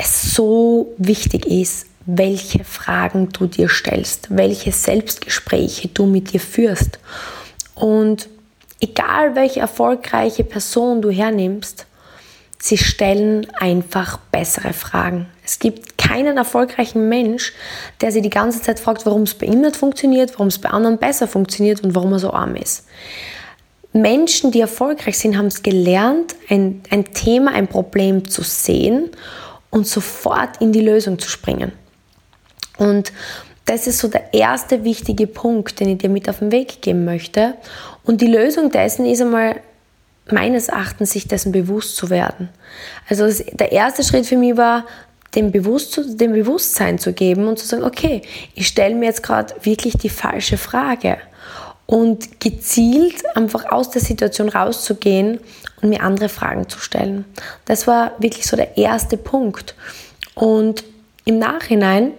es 0.00 0.34
so 0.34 0.94
wichtig 0.96 1.46
ist, 1.46 1.86
welche 2.06 2.64
Fragen 2.64 3.28
du 3.28 3.46
dir 3.46 3.68
stellst, 3.68 4.28
welche 4.30 4.72
Selbstgespräche 4.72 5.88
du 5.88 6.06
mit 6.06 6.32
dir 6.32 6.40
führst. 6.40 6.98
Und 7.74 8.28
egal 8.80 9.36
welche 9.36 9.60
erfolgreiche 9.60 10.44
Person 10.44 11.02
du 11.02 11.10
hernimmst, 11.10 11.86
Sie 12.62 12.76
stellen 12.76 13.46
einfach 13.58 14.18
bessere 14.30 14.74
Fragen. 14.74 15.28
Es 15.42 15.58
gibt 15.58 15.96
keinen 15.96 16.36
erfolgreichen 16.36 17.08
Mensch, 17.08 17.54
der 18.02 18.12
sich 18.12 18.20
die 18.20 18.28
ganze 18.28 18.60
Zeit 18.60 18.78
fragt, 18.78 19.06
warum 19.06 19.22
es 19.22 19.32
bei 19.32 19.46
ihm 19.46 19.62
nicht 19.62 19.76
funktioniert, 19.76 20.32
warum 20.34 20.48
es 20.48 20.58
bei 20.58 20.68
anderen 20.68 20.98
besser 20.98 21.26
funktioniert 21.26 21.82
und 21.82 21.94
warum 21.94 22.12
er 22.12 22.18
so 22.18 22.34
arm 22.34 22.56
ist. 22.56 22.84
Menschen, 23.94 24.50
die 24.50 24.60
erfolgreich 24.60 25.18
sind, 25.18 25.38
haben 25.38 25.46
es 25.46 25.62
gelernt, 25.62 26.36
ein, 26.50 26.82
ein 26.90 27.06
Thema, 27.14 27.52
ein 27.52 27.66
Problem 27.66 28.28
zu 28.28 28.42
sehen 28.42 29.08
und 29.70 29.86
sofort 29.86 30.60
in 30.60 30.72
die 30.72 30.80
Lösung 30.80 31.18
zu 31.18 31.28
springen. 31.28 31.72
Und 32.78 33.12
das 33.66 33.86
ist 33.86 33.98
so 33.98 34.08
der 34.08 34.34
erste 34.34 34.84
wichtige 34.84 35.26
Punkt, 35.26 35.78
den 35.80 35.90
ich 35.90 35.98
dir 35.98 36.08
mit 36.08 36.28
auf 36.28 36.40
den 36.40 36.50
Weg 36.50 36.82
geben 36.82 37.04
möchte. 37.04 37.54
Und 38.04 38.20
die 38.20 38.26
Lösung 38.26 38.70
dessen 38.70 39.06
ist 39.06 39.20
einmal 39.20 39.60
meines 40.30 40.68
Erachtens, 40.68 41.12
sich 41.12 41.28
dessen 41.28 41.52
bewusst 41.52 41.96
zu 41.96 42.10
werden. 42.10 42.48
Also 43.08 43.28
der 43.52 43.72
erste 43.72 44.02
Schritt 44.02 44.26
für 44.26 44.36
mich 44.36 44.56
war, 44.56 44.86
dem, 45.34 45.52
Bewusst, 45.52 46.00
dem 46.20 46.32
Bewusstsein 46.32 46.98
zu 46.98 47.12
geben 47.12 47.46
und 47.46 47.58
zu 47.58 47.66
sagen, 47.66 47.84
okay, 47.84 48.22
ich 48.54 48.66
stelle 48.66 48.94
mir 48.94 49.06
jetzt 49.06 49.22
gerade 49.22 49.54
wirklich 49.62 49.94
die 49.94 50.08
falsche 50.08 50.56
Frage. 50.56 51.18
Und 51.90 52.40
gezielt 52.40 53.24
einfach 53.36 53.64
aus 53.72 53.90
der 53.90 54.00
Situation 54.00 54.48
rauszugehen 54.48 55.40
und 55.82 55.88
mir 55.88 56.02
andere 56.02 56.28
Fragen 56.28 56.68
zu 56.68 56.78
stellen. 56.78 57.24
Das 57.64 57.88
war 57.88 58.12
wirklich 58.18 58.46
so 58.46 58.56
der 58.56 58.76
erste 58.76 59.16
Punkt. 59.16 59.74
Und 60.36 60.84
im 61.24 61.40
Nachhinein 61.40 62.12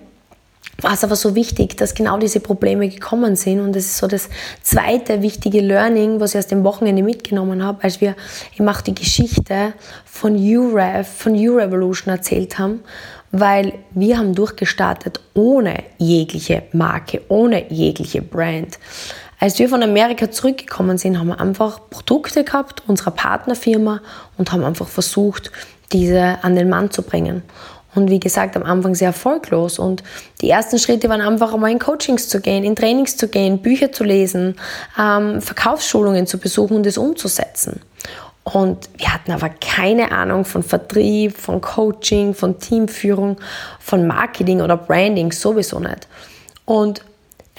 war 0.82 0.94
es 0.94 1.06
aber 1.06 1.16
so 1.16 1.36
wichtig, 1.36 1.78
dass 1.78 1.94
genau 1.94 2.18
diese 2.18 2.42
Probleme 2.42 2.90
gekommen 2.90 3.38
sind. 3.38 3.62
Und 3.62 3.74
das 3.74 3.86
ist 3.86 3.98
so 3.98 4.08
das 4.08 4.30
zweite 4.62 5.22
wichtige 5.22 5.62
Learning, 5.62 6.20
was 6.20 6.34
ich 6.34 6.40
aus 6.40 6.48
dem 6.48 6.66
Wochenende 6.66 7.02
mitgenommen 7.04 7.64
habe, 7.64 7.82
als 7.84 8.02
wir 8.02 8.16
eben 8.58 8.68
auch 8.68 8.82
die 8.82 8.96
Geschichte 8.96 9.74
von 10.04 10.36
UREV, 10.36 11.08
von 11.08 11.34
U-Revolution 11.34 12.14
erzählt 12.14 12.60
haben, 12.60 12.82
weil 13.32 13.74
wir 13.92 14.18
haben 14.18 14.36
durchgestartet 14.36 15.22
ohne 15.34 15.84
jegliche 15.98 16.64
Marke, 16.74 17.22
ohne 17.30 17.72
jegliche 17.72 18.22
Brand. 18.22 18.78
Als 19.42 19.58
wir 19.58 19.68
von 19.70 19.82
Amerika 19.82 20.30
zurückgekommen 20.30 21.00
sind, 21.00 21.18
haben 21.18 21.30
wir 21.30 21.42
einfach 21.42 21.80
Produkte 21.90 22.44
gehabt, 22.44 22.84
unserer 22.86 23.10
Partnerfirma, 23.10 24.00
und 24.38 24.52
haben 24.52 24.64
einfach 24.64 24.88
versucht, 24.88 25.52
diese 25.92 26.38
an 26.44 26.56
den 26.56 26.70
Mann 26.70 26.92
zu 26.92 27.02
bringen. 27.02 27.42
Und 27.96 28.12
wie 28.12 28.20
gesagt, 28.20 28.56
am 28.56 28.62
Anfang 28.62 28.94
sehr 28.94 29.08
erfolglos. 29.08 29.80
Und 29.80 30.04
die 30.42 30.50
ersten 30.52 30.78
Schritte 30.78 31.10
waren 31.10 31.22
einfach 31.22 31.56
einmal 31.56 31.72
in 31.72 31.80
Coachings 31.80 32.30
zu 32.30 32.40
gehen, 32.40 32.64
in 32.64 32.76
Trainings 32.76 33.18
zu 33.18 33.30
gehen, 33.30 33.64
Bücher 33.64 33.92
zu 33.92 34.04
lesen, 34.04 34.58
ähm, 35.00 35.42
Verkaufsschulungen 35.42 36.28
zu 36.28 36.38
besuchen 36.38 36.78
und 36.78 36.86
es 36.86 37.00
umzusetzen. 37.00 37.82
Und 38.44 38.92
wir 38.98 39.12
hatten 39.12 39.32
aber 39.32 39.50
keine 39.50 40.12
Ahnung 40.12 40.46
von 40.46 40.62
Vertrieb, 40.62 41.36
von 41.36 41.62
Coaching, 41.62 42.36
von 42.36 42.60
Teamführung, 42.60 43.38
von 43.80 44.06
Marketing 44.06 44.62
oder 44.62 44.78
Branding, 44.78 45.32
sowieso 45.32 45.80
nicht. 45.80 46.08
Und 46.66 47.02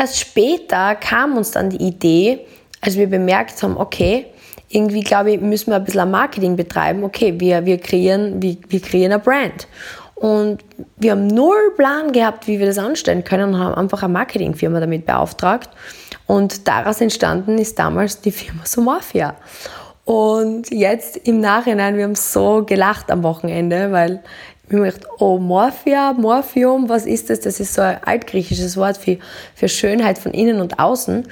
erst 0.03 0.19
später 0.19 0.97
kam 0.97 1.37
uns 1.37 1.53
dann 1.53 1.71
die 1.71 1.81
Idee, 1.81 2.41
als 2.81 2.97
wir 2.97 3.07
bemerkt 3.09 3.63
haben, 3.63 3.77
okay, 3.77 4.27
irgendwie 4.69 5.03
glaube 5.03 5.33
ich, 5.33 5.41
müssen 5.41 5.71
wir 5.71 5.77
ein 5.77 5.85
bisschen 5.85 6.11
Marketing 6.11 6.57
betreiben. 6.57 7.05
Okay, 7.05 7.39
wir, 7.39 7.65
wir, 7.65 7.79
kreieren, 7.79 8.43
wir, 8.43 8.57
wir 8.69 8.81
kreieren 8.81 9.13
eine 9.13 9.23
Brand. 9.23 9.69
Und 10.17 10.59
wir 10.97 11.13
haben 11.13 11.27
null 11.29 11.75
Plan 11.77 12.13
gehabt, 12.13 12.49
wie 12.49 12.59
wir 12.59 12.67
das 12.67 12.79
anstellen 12.79 13.23
können 13.23 13.55
und 13.55 13.61
haben 13.61 13.75
einfach 13.75 14.03
eine 14.03 14.13
Marketingfirma 14.13 14.81
damit 14.81 15.07
beauftragt. 15.07 15.71
Und 16.27 16.67
daraus 16.67 17.01
entstanden 17.01 17.59
ist 17.59 17.79
damals 17.79 18.21
die 18.21 18.33
Firma 18.33 18.65
Somorphia. 18.65 19.37
Und 20.05 20.71
jetzt 20.71 21.17
im 21.29 21.41
Nachhinein, 21.41 21.97
wir 21.97 22.05
haben 22.05 22.17
so 22.17 22.65
gelacht 22.65 23.11
am 23.11 23.23
Wochenende, 23.23 23.93
weil 23.93 24.23
wir 24.73 24.79
haben 24.79 24.85
gedacht, 24.85 25.07
oh, 25.19 25.39
Morphia, 25.39 26.13
Morphium, 26.15 26.89
was 26.89 27.07
ist 27.07 27.31
das? 27.31 27.41
Das 27.41 27.61
ist 27.61 27.75
so 27.75 27.83
ein 27.83 28.03
altgriechisches 28.05 28.77
Wort 28.77 28.97
für, 28.97 29.19
für 29.55 29.69
Schönheit 29.69 30.19
von 30.19 30.33
innen 30.33 30.61
und 30.61 30.79
außen. 30.79 31.27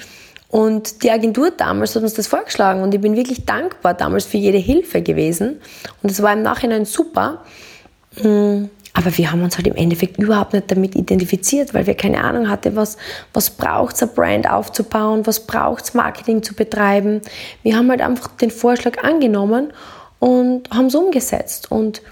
Und 0.48 1.02
die 1.04 1.10
Agentur 1.10 1.52
damals 1.52 1.94
hat 1.94 2.02
uns 2.02 2.14
das 2.14 2.26
vorgeschlagen 2.26 2.82
und 2.82 2.92
ich 2.92 3.00
bin 3.00 3.16
wirklich 3.16 3.44
dankbar 3.46 3.94
damals 3.94 4.26
für 4.26 4.36
jede 4.36 4.58
Hilfe 4.58 5.00
gewesen. 5.00 5.60
Und 6.02 6.10
es 6.10 6.22
war 6.22 6.32
im 6.32 6.42
Nachhinein 6.42 6.84
super. 6.84 7.44
Mm. 8.20 8.64
Aber 8.92 9.16
wir 9.16 9.30
haben 9.30 9.44
uns 9.44 9.56
halt 9.56 9.68
im 9.68 9.76
Endeffekt 9.76 10.18
überhaupt 10.18 10.52
nicht 10.52 10.68
damit 10.68 10.96
identifiziert, 10.96 11.72
weil 11.72 11.86
wir 11.86 11.94
keine 11.94 12.24
Ahnung 12.24 12.50
hatten, 12.50 12.74
was, 12.74 12.96
was 13.32 13.50
braucht 13.50 13.94
es, 13.94 14.02
eine 14.02 14.10
Brand 14.10 14.50
aufzubauen, 14.50 15.24
was 15.28 15.46
braucht 15.46 15.84
es, 15.84 15.94
Marketing 15.94 16.42
zu 16.42 16.54
betreiben. 16.54 17.20
Wir 17.62 17.76
haben 17.76 17.88
halt 17.88 18.00
einfach 18.00 18.36
den 18.36 18.50
Vorschlag 18.50 19.04
angenommen 19.04 19.72
und 20.18 20.68
haben 20.70 20.86
es 20.86 20.96
umgesetzt. 20.96 21.70
Und, 21.70 22.02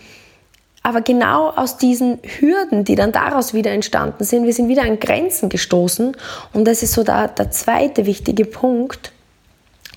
aber 0.89 1.03
genau 1.03 1.51
aus 1.51 1.77
diesen 1.77 2.19
Hürden, 2.23 2.83
die 2.83 2.95
dann 2.95 3.13
daraus 3.13 3.53
wieder 3.53 3.73
entstanden 3.73 4.25
sind, 4.25 4.47
wir 4.47 4.55
sind 4.55 4.69
wieder 4.69 4.85
an 4.85 4.99
Grenzen 4.99 5.51
gestoßen. 5.51 6.17
Und 6.55 6.65
das 6.67 6.83
ist 6.83 6.95
so 6.95 7.05
der, 7.05 7.29
der 7.29 7.51
zweite 7.51 8.07
wichtige 8.07 8.47
Punkt, 8.47 9.13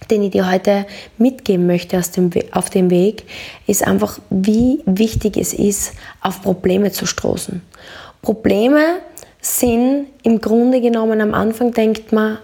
den 0.09 0.21
ich 0.21 0.31
dir 0.31 0.51
heute 0.51 0.85
mitgeben 1.17 1.65
möchte 1.65 1.97
aus 1.97 2.11
dem, 2.11 2.29
auf 2.51 2.69
dem 2.69 2.89
Weg, 2.89 3.23
ist 3.67 3.87
einfach, 3.87 4.19
wie 4.29 4.81
wichtig 4.85 5.37
es 5.37 5.53
ist, 5.53 5.93
auf 6.19 6.41
Probleme 6.41 6.91
zu 6.91 7.05
stoßen. 7.05 7.61
Probleme 8.21 8.97
sind 9.39 10.07
im 10.23 10.41
Grunde 10.41 10.81
genommen 10.81 11.21
am 11.21 11.33
Anfang 11.33 11.71
denkt 11.71 12.11
man, 12.11 12.37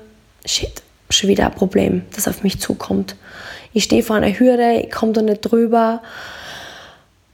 shit, 0.45 0.81
schon 1.09 1.29
wieder 1.29 1.47
ein 1.47 1.53
Problem, 1.53 2.03
das 2.15 2.29
auf 2.29 2.43
mich 2.43 2.61
zukommt. 2.61 3.17
Ich 3.73 3.83
stehe 3.83 4.03
vor 4.03 4.15
einer 4.15 4.39
Hürde, 4.39 4.83
ich 4.85 4.89
komme 4.89 5.11
da 5.11 5.21
nicht 5.21 5.41
drüber 5.41 6.01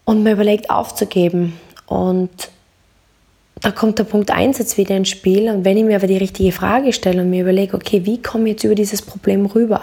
und 0.05 0.23
mir 0.23 0.33
überlegt 0.33 0.69
aufzugeben. 0.69 1.59
Und 1.87 2.29
da 3.61 3.71
kommt 3.71 3.97
der 3.99 4.03
Punkt 4.03 4.31
1 4.31 4.57
jetzt 4.57 4.77
wieder 4.77 4.95
ins 4.97 5.09
Spiel. 5.09 5.49
Und 5.49 5.63
wenn 5.63 5.77
ich 5.77 5.83
mir 5.83 5.95
aber 5.95 6.07
die 6.07 6.17
richtige 6.17 6.51
Frage 6.51 6.91
stelle 6.91 7.21
und 7.21 7.29
mir 7.29 7.43
überlege, 7.43 7.75
okay, 7.75 8.05
wie 8.05 8.21
komme 8.21 8.45
ich 8.45 8.53
jetzt 8.53 8.63
über 8.65 8.75
dieses 8.75 9.01
Problem 9.01 9.45
rüber? 9.45 9.81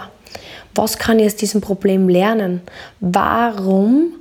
Was 0.75 0.97
kann 0.97 1.19
ich 1.19 1.25
aus 1.25 1.35
diesem 1.35 1.61
Problem 1.61 2.07
lernen? 2.07 2.61
Warum 2.99 4.13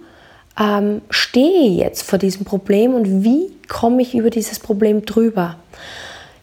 ähm, 0.59 1.02
stehe 1.11 1.69
ich 1.69 1.76
jetzt 1.76 2.02
vor 2.02 2.19
diesem 2.19 2.45
Problem 2.45 2.95
und 2.95 3.23
wie 3.23 3.52
komme 3.69 4.02
ich 4.02 4.14
über 4.14 4.30
dieses 4.30 4.59
Problem 4.59 5.04
drüber? 5.04 5.57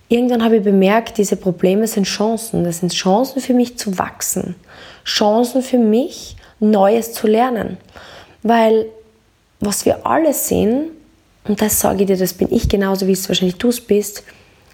Irgendwann 0.10 0.44
habe 0.44 0.58
ich 0.58 0.64
bemerkt, 0.64 1.18
diese 1.18 1.36
Probleme 1.36 1.88
sind 1.88 2.06
Chancen. 2.06 2.64
Das 2.64 2.80
sind 2.80 2.94
Chancen 2.94 3.42
für 3.42 3.54
mich 3.54 3.78
zu 3.78 3.98
wachsen. 3.98 4.56
Chancen 5.04 5.62
für 5.62 5.78
mich, 5.80 6.38
Neues 6.60 7.12
zu 7.14 7.28
lernen. 7.28 7.78
Weil 8.44 8.86
was 9.60 9.86
wir 9.86 10.06
alle 10.06 10.34
sind, 10.34 10.92
und 11.48 11.62
das 11.62 11.80
sage 11.80 12.02
ich 12.02 12.08
dir, 12.08 12.18
das 12.18 12.34
bin 12.34 12.52
ich 12.52 12.68
genauso, 12.68 13.08
wie 13.08 13.14
es 13.14 13.28
wahrscheinlich 13.30 13.58
du 13.58 13.70
es 13.70 13.82
bist, 13.82 14.24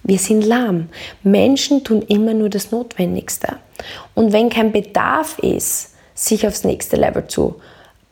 wir 0.04 0.18
sind 0.18 0.44
lahm. 0.44 0.90
Menschen 1.24 1.84
tun 1.84 2.02
immer 2.02 2.34
nur 2.34 2.50
das 2.50 2.72
Notwendigste. 2.72 3.58
Und 4.16 4.34
wenn 4.34 4.50
kein 4.50 4.72
Bedarf 4.72 5.40
ist, 5.40 5.94
sich 6.14 6.46
aufs 6.46 6.64
nächste 6.64 6.98
Level 6.98 7.28
zu 7.28 7.56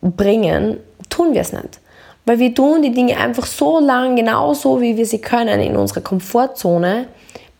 bringen, 0.00 0.78
tun 1.10 1.34
wir 1.34 1.42
es 1.42 1.52
nicht. 1.52 1.80
Weil 2.24 2.38
wir 2.38 2.54
tun 2.54 2.82
die 2.82 2.92
Dinge 2.92 3.16
einfach 3.16 3.46
so 3.46 3.78
lang, 3.78 4.16
genauso 4.16 4.80
wie 4.80 4.96
wir 4.96 5.06
sie 5.06 5.20
können, 5.20 5.60
in 5.60 5.76
unserer 5.76 6.00
Komfortzone, 6.00 7.08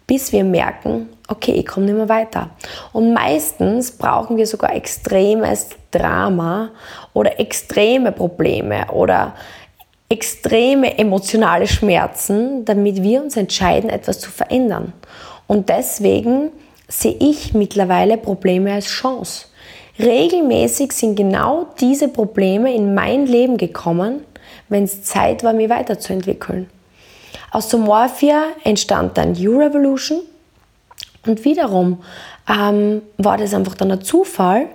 bis 0.06 0.32
wir 0.32 0.44
merken, 0.44 1.08
okay, 1.32 1.52
ich 1.52 1.66
komme 1.66 1.86
nicht 1.86 1.96
mehr 1.96 2.08
weiter. 2.08 2.50
Und 2.92 3.12
meistens 3.12 3.92
brauchen 3.92 4.36
wir 4.36 4.46
sogar 4.46 4.74
extremes 4.74 5.70
Drama 5.90 6.70
oder 7.12 7.40
extreme 7.40 8.12
Probleme 8.12 8.86
oder 8.92 9.34
extreme 10.08 10.98
emotionale 10.98 11.66
Schmerzen, 11.66 12.64
damit 12.64 13.02
wir 13.02 13.22
uns 13.22 13.36
entscheiden, 13.36 13.88
etwas 13.90 14.20
zu 14.20 14.30
verändern. 14.30 14.92
Und 15.46 15.68
deswegen 15.68 16.50
sehe 16.86 17.16
ich 17.18 17.54
mittlerweile 17.54 18.18
Probleme 18.18 18.74
als 18.74 18.86
Chance. 18.86 19.46
Regelmäßig 19.98 20.92
sind 20.92 21.16
genau 21.16 21.66
diese 21.80 22.08
Probleme 22.08 22.74
in 22.74 22.94
mein 22.94 23.26
Leben 23.26 23.56
gekommen, 23.56 24.24
wenn 24.68 24.84
es 24.84 25.02
Zeit 25.02 25.44
war, 25.44 25.52
mich 25.52 25.70
weiterzuentwickeln. 25.70 26.68
Aus 27.50 27.70
Somorphia 27.70 28.44
entstand 28.64 29.16
dann 29.18 29.32
U-Revolution 29.32 30.22
und 31.26 31.44
wiederum 31.44 32.02
ähm, 32.48 33.02
war 33.18 33.38
das 33.38 33.54
einfach 33.54 33.74
dann 33.74 33.92
ein 33.92 34.02
Zufall, 34.02 34.66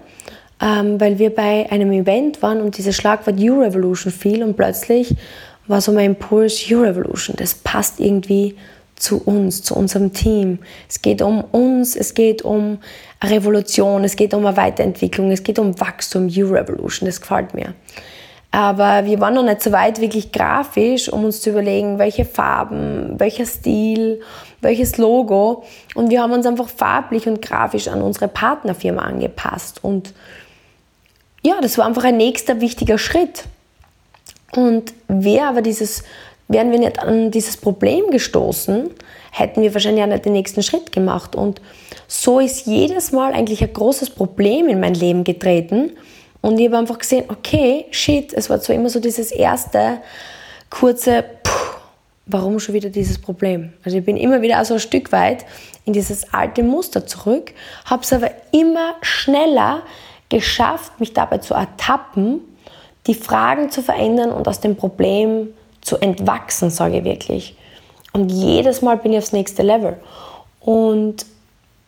ähm, 0.62 1.00
weil 1.00 1.20
wir 1.20 1.34
bei 1.34 1.70
einem 1.70 1.92
Event 1.92 2.42
waren 2.42 2.62
und 2.62 2.78
dieses 2.78 2.96
Schlagwort 2.96 3.40
U-Revolution 3.40 4.12
fiel 4.12 4.44
und 4.44 4.56
plötzlich 4.56 5.16
war 5.68 5.82
so 5.82 5.92
mein 5.92 6.12
Impuls 6.12 6.72
U-Revolution. 6.72 7.36
Das 7.38 7.54
passt 7.54 8.00
irgendwie 8.00 8.56
zu 8.96 9.22
uns, 9.24 9.62
zu 9.62 9.76
unserem 9.76 10.14
Team. 10.14 10.60
Es 10.90 11.02
geht 11.02 11.22
um 11.22 11.44
uns, 11.44 11.96
es 11.96 12.14
geht 12.14 12.42
um 12.42 12.80
eine 13.20 13.32
Revolution, 13.32 14.04
es 14.04 14.16
geht 14.16 14.34
um 14.34 14.46
eine 14.46 14.58
Weiterentwicklung, 14.58 15.32
es 15.32 15.44
geht 15.44 15.60
um 15.60 15.80
Wachstum, 15.80 16.28
U-Revolution, 16.28 17.06
das 17.06 17.22
gefällt 17.22 17.54
mir. 17.54 17.74
Aber 18.58 19.06
wir 19.06 19.20
waren 19.20 19.36
noch 19.36 19.44
nicht 19.44 19.62
so 19.62 19.72
weit 19.72 20.02
wirklich 20.02 20.32
grafisch, 20.32 21.10
um 21.10 21.26
uns 21.26 21.42
zu 21.42 21.52
überlegen, 21.52 22.00
welche 22.00 22.26
Farben, 22.26 23.14
welcher 23.20 23.46
Stil, 23.46 24.20
welches 24.62 24.98
Logo. 24.98 25.64
Und 25.94 26.10
wir 26.10 26.24
haben 26.24 26.32
uns 26.32 26.48
einfach 26.48 26.68
farblich 26.68 27.28
und 27.28 27.40
grafisch 27.40 27.88
an 27.88 28.02
unsere 28.02 28.28
Partnerfirma 28.28 29.04
angepasst. 29.04 29.84
Und 29.84 30.12
ja, 31.44 31.62
das 31.62 31.78
war 31.78 31.86
einfach 31.86 32.04
ein 32.04 32.18
nächster 32.18 32.60
wichtiger 32.60 32.98
Schritt. 32.98 33.44
Und 34.56 34.92
wäre 35.08 35.46
aber 35.46 35.62
dieses, 35.62 36.04
wären 36.48 36.72
wir 36.72 36.80
nicht 36.80 36.98
an 36.98 37.30
dieses 37.30 37.58
Problem 37.58 38.10
gestoßen, 38.10 38.90
hätten 39.34 39.62
wir 39.62 39.72
wahrscheinlich 39.76 40.04
auch 40.04 40.10
nicht 40.10 40.26
den 40.26 40.34
nächsten 40.34 40.64
Schritt 40.64 40.92
gemacht. 40.92 41.36
Und 41.36 41.62
so 42.08 42.40
ist 42.40 42.66
jedes 42.66 43.12
Mal 43.12 43.34
eigentlich 43.34 43.62
ein 43.62 43.72
großes 43.72 44.10
Problem 44.10 44.68
in 44.68 44.80
mein 44.80 44.96
Leben 44.96 45.24
getreten. 45.24 45.92
Und 46.48 46.58
ich 46.60 46.68
habe 46.68 46.78
einfach 46.78 46.98
gesehen, 46.98 47.26
okay, 47.28 47.88
shit, 47.92 48.32
es 48.32 48.50
war 48.50 48.62
zwar 48.62 48.78
immer 48.78 48.90
so 48.90 49.02
dieses 49.02 49.34
erste 49.34 49.98
kurze, 50.70 51.26
puh, 51.44 51.52
warum 52.26 52.62
schon 52.62 52.74
wieder 52.74 52.90
dieses 52.90 53.20
Problem? 53.20 53.74
Also 53.84 53.98
ich 53.98 54.06
bin 54.06 54.16
immer 54.16 54.42
wieder 54.42 54.64
so 54.64 54.76
ein 54.76 54.80
Stück 54.80 55.12
weit 55.12 55.46
in 55.84 55.92
dieses 55.92 56.34
alte 56.34 56.64
Muster 56.64 57.06
zurück, 57.06 57.52
habe 57.84 58.04
es 58.04 58.14
aber 58.14 58.32
immer 58.54 58.96
schneller 59.02 59.82
geschafft, 60.30 60.98
mich 61.02 61.12
dabei 61.12 61.40
zu 61.40 61.54
ertappen, 61.54 62.40
die 63.08 63.16
Fragen 63.16 63.70
zu 63.70 63.82
verändern 63.82 64.32
und 64.32 64.48
aus 64.48 64.62
dem 64.62 64.78
Problem 64.78 65.50
zu 65.82 65.98
entwachsen, 65.98 66.70
sage 66.70 67.00
ich 67.00 67.04
wirklich. 67.04 67.58
Und 68.14 68.30
jedes 68.30 68.82
Mal 68.82 68.96
bin 68.96 69.12
ich 69.12 69.18
aufs 69.18 69.34
nächste 69.34 69.64
Level. 69.64 69.98
Und 70.62 71.26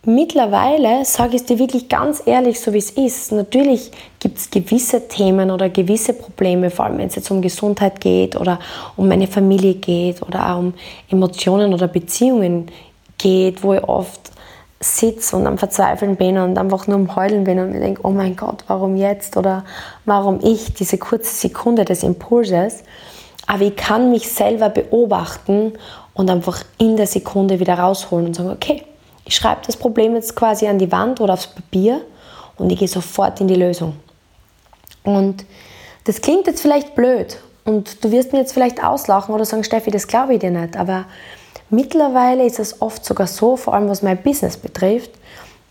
mittlerweile 0.05 1.03
sage 1.05 1.35
ich 1.35 1.41
es 1.41 1.45
dir 1.45 1.59
wirklich 1.59 1.89
ganz 1.89 2.23
ehrlich, 2.25 2.59
so 2.59 2.73
wie 2.73 2.77
es 2.77 2.91
ist. 2.91 3.31
Natürlich 3.31 3.91
gibt 4.19 4.37
es 4.37 4.49
gewisse 4.49 5.07
Themen 5.07 5.51
oder 5.51 5.69
gewisse 5.69 6.13
Probleme, 6.13 6.69
vor 6.69 6.85
allem 6.85 6.97
wenn 6.97 7.07
es 7.07 7.15
jetzt 7.15 7.31
um 7.31 7.41
Gesundheit 7.41 7.99
geht 7.99 8.35
oder 8.35 8.59
um 8.95 9.07
meine 9.07 9.27
Familie 9.27 9.75
geht 9.75 10.21
oder 10.21 10.51
auch 10.53 10.59
um 10.59 10.73
Emotionen 11.09 11.73
oder 11.73 11.87
Beziehungen 11.87 12.67
geht, 13.17 13.63
wo 13.63 13.73
ich 13.73 13.83
oft 13.83 14.31
sitze 14.79 15.35
und 15.35 15.45
am 15.45 15.57
Verzweifeln 15.57 16.15
bin 16.15 16.37
und 16.37 16.57
einfach 16.57 16.87
nur 16.87 16.95
am 16.95 17.15
Heulen 17.15 17.43
bin 17.43 17.59
und 17.59 17.71
mir 17.71 17.81
denke, 17.81 18.01
oh 18.05 18.11
mein 18.11 18.35
Gott, 18.37 18.63
warum 18.67 18.95
jetzt 18.95 19.35
oder 19.35 19.65
warum 20.05 20.39
ich, 20.41 20.73
diese 20.73 20.97
kurze 20.97 21.35
Sekunde 21.35 21.83
des 21.83 22.03
Impulses. 22.03 22.83
Aber 23.45 23.63
ich 23.63 23.75
kann 23.75 24.11
mich 24.11 24.29
selber 24.29 24.69
beobachten 24.69 25.73
und 26.13 26.29
einfach 26.29 26.63
in 26.77 26.95
der 26.95 27.07
Sekunde 27.07 27.59
wieder 27.59 27.77
rausholen 27.77 28.27
und 28.27 28.35
sagen, 28.35 28.51
okay, 28.51 28.83
ich 29.25 29.35
schreibe 29.35 29.61
das 29.65 29.77
Problem 29.77 30.15
jetzt 30.15 30.35
quasi 30.35 30.67
an 30.67 30.79
die 30.79 30.91
Wand 30.91 31.21
oder 31.21 31.33
aufs 31.33 31.47
Papier 31.47 32.01
und 32.57 32.71
ich 32.71 32.79
gehe 32.79 32.87
sofort 32.87 33.39
in 33.41 33.47
die 33.47 33.55
Lösung. 33.55 33.95
Und 35.03 35.45
das 36.05 36.21
klingt 36.21 36.47
jetzt 36.47 36.61
vielleicht 36.61 36.95
blöd 36.95 37.37
und 37.65 38.03
du 38.03 38.11
wirst 38.11 38.33
mir 38.33 38.39
jetzt 38.39 38.53
vielleicht 38.53 38.83
auslachen 38.83 39.33
oder 39.33 39.45
sagen, 39.45 39.63
Steffi, 39.63 39.91
das 39.91 40.07
glaube 40.07 40.33
ich 40.33 40.39
dir 40.39 40.51
nicht, 40.51 40.77
aber 40.77 41.05
mittlerweile 41.69 42.45
ist 42.45 42.59
es 42.59 42.81
oft 42.81 43.05
sogar 43.05 43.27
so, 43.27 43.57
vor 43.57 43.73
allem 43.73 43.89
was 43.89 44.01
mein 44.01 44.21
Business 44.21 44.57
betrifft, 44.57 45.11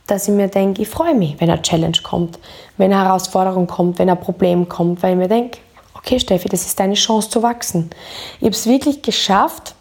dass 0.06 0.28
ich 0.28 0.34
mir 0.34 0.48
denke, 0.48 0.82
ich 0.82 0.88
freue 0.88 1.14
mich, 1.14 1.40
wenn 1.40 1.50
eine 1.50 1.60
Challenge 1.60 1.98
kommt, 2.02 2.38
wenn 2.76 2.92
eine 2.92 3.04
Herausforderung 3.04 3.66
kommt, 3.66 3.98
wenn 3.98 4.08
ein 4.08 4.20
Problem 4.20 4.68
kommt, 4.68 5.02
weil 5.02 5.12
ich 5.12 5.18
mir 5.18 5.28
denke, 5.28 5.58
okay 5.94 6.18
Steffi, 6.18 6.48
das 6.48 6.64
ist 6.64 6.80
deine 6.80 6.94
Chance 6.94 7.30
zu 7.30 7.42
wachsen. 7.42 7.90
Ich 8.38 8.44
habe 8.44 8.54
es 8.54 8.66
wirklich 8.66 9.02
geschafft, 9.02 9.74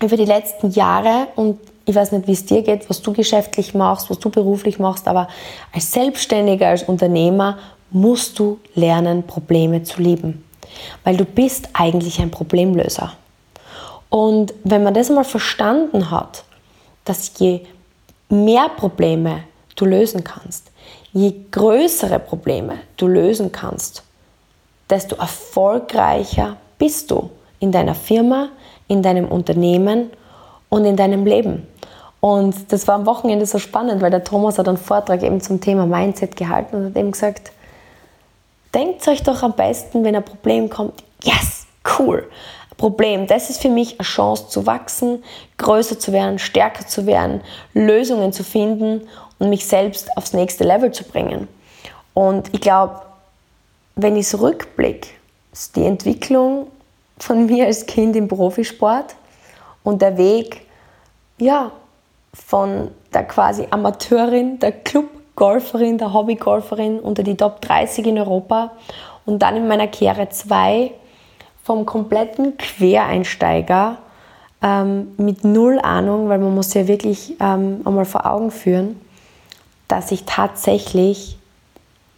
über 0.00 0.16
die 0.16 0.26
letzten 0.26 0.70
Jahre 0.70 1.28
und 1.36 1.58
ich 1.86 1.94
weiß 1.94 2.12
nicht, 2.12 2.26
wie 2.26 2.32
es 2.32 2.44
dir 2.44 2.62
geht, 2.62 2.90
was 2.90 3.00
du 3.00 3.12
geschäftlich 3.12 3.72
machst, 3.72 4.10
was 4.10 4.18
du 4.18 4.28
beruflich 4.28 4.78
machst, 4.78 5.06
aber 5.06 5.28
als 5.72 5.92
Selbstständiger, 5.92 6.68
als 6.68 6.82
Unternehmer 6.82 7.58
musst 7.90 8.38
du 8.38 8.58
lernen, 8.74 9.22
Probleme 9.22 9.84
zu 9.84 10.02
lieben. 10.02 10.44
Weil 11.04 11.16
du 11.16 11.24
bist 11.24 11.68
eigentlich 11.72 12.20
ein 12.20 12.32
Problemlöser. 12.32 13.12
Und 14.10 14.52
wenn 14.64 14.82
man 14.82 14.94
das 14.94 15.08
einmal 15.08 15.24
verstanden 15.24 16.10
hat, 16.10 16.44
dass 17.04 17.32
je 17.38 17.60
mehr 18.28 18.68
Probleme 18.68 19.44
du 19.76 19.84
lösen 19.84 20.24
kannst, 20.24 20.72
je 21.12 21.32
größere 21.52 22.18
Probleme 22.18 22.78
du 22.96 23.06
lösen 23.06 23.52
kannst, 23.52 24.02
desto 24.90 25.16
erfolgreicher 25.16 26.56
bist 26.78 27.10
du 27.12 27.30
in 27.60 27.70
deiner 27.70 27.94
Firma, 27.94 28.48
in 28.88 29.02
deinem 29.02 29.28
Unternehmen 29.28 30.10
und 30.68 30.84
in 30.84 30.96
deinem 30.96 31.24
Leben. 31.24 31.66
Und 32.20 32.72
das 32.72 32.88
war 32.88 32.96
am 32.96 33.06
Wochenende 33.06 33.46
so 33.46 33.58
spannend, 33.58 34.02
weil 34.02 34.10
der 34.10 34.24
Thomas 34.24 34.58
hat 34.58 34.68
einen 34.68 34.78
Vortrag 34.78 35.22
eben 35.22 35.40
zum 35.40 35.60
Thema 35.60 35.86
Mindset 35.86 36.36
gehalten 36.36 36.76
und 36.76 36.84
hat 36.86 36.96
eben 36.96 37.12
gesagt, 37.12 37.52
denkt 38.74 39.06
euch 39.08 39.22
doch 39.22 39.42
am 39.42 39.52
besten, 39.52 40.04
wenn 40.04 40.16
ein 40.16 40.24
Problem 40.24 40.68
kommt, 40.68 41.04
yes, 41.22 41.66
cool. 41.98 42.28
Problem, 42.76 43.26
das 43.26 43.48
ist 43.48 43.62
für 43.62 43.70
mich 43.70 43.98
eine 43.98 44.06
Chance 44.06 44.48
zu 44.48 44.66
wachsen, 44.66 45.24
größer 45.56 45.98
zu 45.98 46.12
werden, 46.12 46.38
stärker 46.38 46.86
zu 46.86 47.06
werden, 47.06 47.40
Lösungen 47.72 48.32
zu 48.32 48.44
finden 48.44 49.08
und 49.38 49.48
mich 49.48 49.66
selbst 49.66 50.14
aufs 50.16 50.34
nächste 50.34 50.64
Level 50.64 50.92
zu 50.92 51.04
bringen. 51.04 51.48
Und 52.12 52.52
ich 52.52 52.60
glaube, 52.60 53.00
wenn 53.94 54.16
ich 54.16 54.28
so 54.28 54.38
rückblicke, 54.38 55.08
ist 55.52 55.76
die 55.76 55.84
Entwicklung 55.84 56.66
von 57.18 57.46
mir 57.46 57.66
als 57.66 57.86
Kind 57.86 58.14
im 58.14 58.28
Profisport 58.28 59.14
und 59.82 60.02
der 60.02 60.18
Weg, 60.18 60.66
ja, 61.38 61.72
von 62.44 62.90
der 63.12 63.24
quasi 63.24 63.66
Amateurin, 63.70 64.58
der 64.58 64.72
Clubgolferin, 64.72 65.98
der 65.98 66.12
Hobbygolferin 66.12 67.00
unter 67.00 67.22
die 67.22 67.36
Top 67.36 67.60
30 67.60 68.06
in 68.06 68.18
Europa 68.18 68.72
und 69.24 69.40
dann 69.40 69.56
in 69.56 69.68
meiner 69.68 69.88
Karriere 69.88 70.28
2 70.28 70.92
vom 71.62 71.86
kompletten 71.86 72.56
Quereinsteiger 72.56 73.98
ähm, 74.62 75.14
mit 75.16 75.44
null 75.44 75.80
Ahnung, 75.80 76.28
weil 76.28 76.38
man 76.38 76.54
muss 76.54 76.74
ja 76.74 76.86
wirklich 76.86 77.34
ähm, 77.40 77.80
einmal 77.84 78.04
vor 78.04 78.26
Augen 78.26 78.50
führen, 78.50 79.00
dass 79.88 80.12
ich 80.12 80.24
tatsächlich 80.24 81.38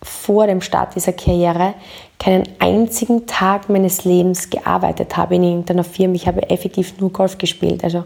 vor 0.03 0.47
dem 0.47 0.61
Start 0.61 0.95
dieser 0.95 1.13
Karriere 1.13 1.75
keinen 2.19 2.49
einzigen 2.59 3.27
Tag 3.27 3.69
meines 3.69 4.05
Lebens 4.05 4.51
gearbeitet 4.51 5.17
habe 5.17 5.37
in 5.37 5.45
irgendeiner 5.45 5.85
Firma. 5.85 6.15
Ich 6.15 6.27
habe 6.27 6.51
effektiv 6.51 6.99
nur 7.01 7.13
Golf 7.13 7.39
gespielt. 7.39 7.85
Also 7.85 8.05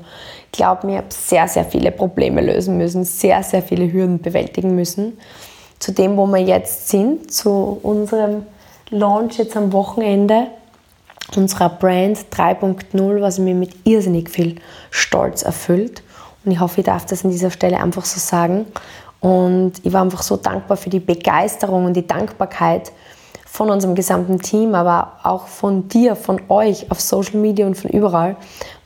glaub 0.52 0.84
mir, 0.84 0.92
ich 0.92 0.98
habe 0.98 1.06
sehr, 1.10 1.48
sehr 1.48 1.64
viele 1.64 1.90
Probleme 1.90 2.42
lösen 2.42 2.76
müssen, 2.76 3.04
sehr, 3.04 3.42
sehr 3.42 3.62
viele 3.62 3.90
Hürden 3.90 4.20
bewältigen 4.20 4.74
müssen. 4.74 5.18
Zu 5.78 5.92
dem, 5.92 6.16
wo 6.16 6.26
wir 6.26 6.42
jetzt 6.42 6.90
sind, 6.90 7.32
zu 7.32 7.78
unserem 7.82 8.44
Launch 8.90 9.38
jetzt 9.38 9.56
am 9.56 9.72
Wochenende 9.72 10.48
unserer 11.34 11.70
Brand 11.70 12.18
3.0, 12.30 13.20
was 13.20 13.38
mir 13.38 13.54
mit 13.54 13.74
irrsinnig 13.84 14.28
viel 14.28 14.56
Stolz 14.90 15.42
erfüllt. 15.42 16.02
Und 16.44 16.52
ich 16.52 16.60
hoffe, 16.60 16.80
ich 16.80 16.86
darf 16.86 17.06
das 17.06 17.24
an 17.24 17.30
dieser 17.30 17.50
Stelle 17.50 17.80
einfach 17.80 18.04
so 18.04 18.20
sagen. 18.20 18.66
Und 19.20 19.74
ich 19.84 19.92
war 19.92 20.02
einfach 20.02 20.22
so 20.22 20.36
dankbar 20.36 20.76
für 20.76 20.90
die 20.90 21.00
Begeisterung 21.00 21.86
und 21.86 21.94
die 21.94 22.06
Dankbarkeit 22.06 22.92
von 23.52 23.68
unserem 23.68 23.94
gesamten 23.94 24.40
Team, 24.40 24.74
aber 24.74 25.18
auch 25.24 25.46
von 25.46 25.86
dir, 25.86 26.16
von 26.16 26.40
euch 26.48 26.90
auf 26.90 27.02
Social 27.02 27.36
Media 27.36 27.66
und 27.66 27.74
von 27.74 27.90
überall, 27.90 28.36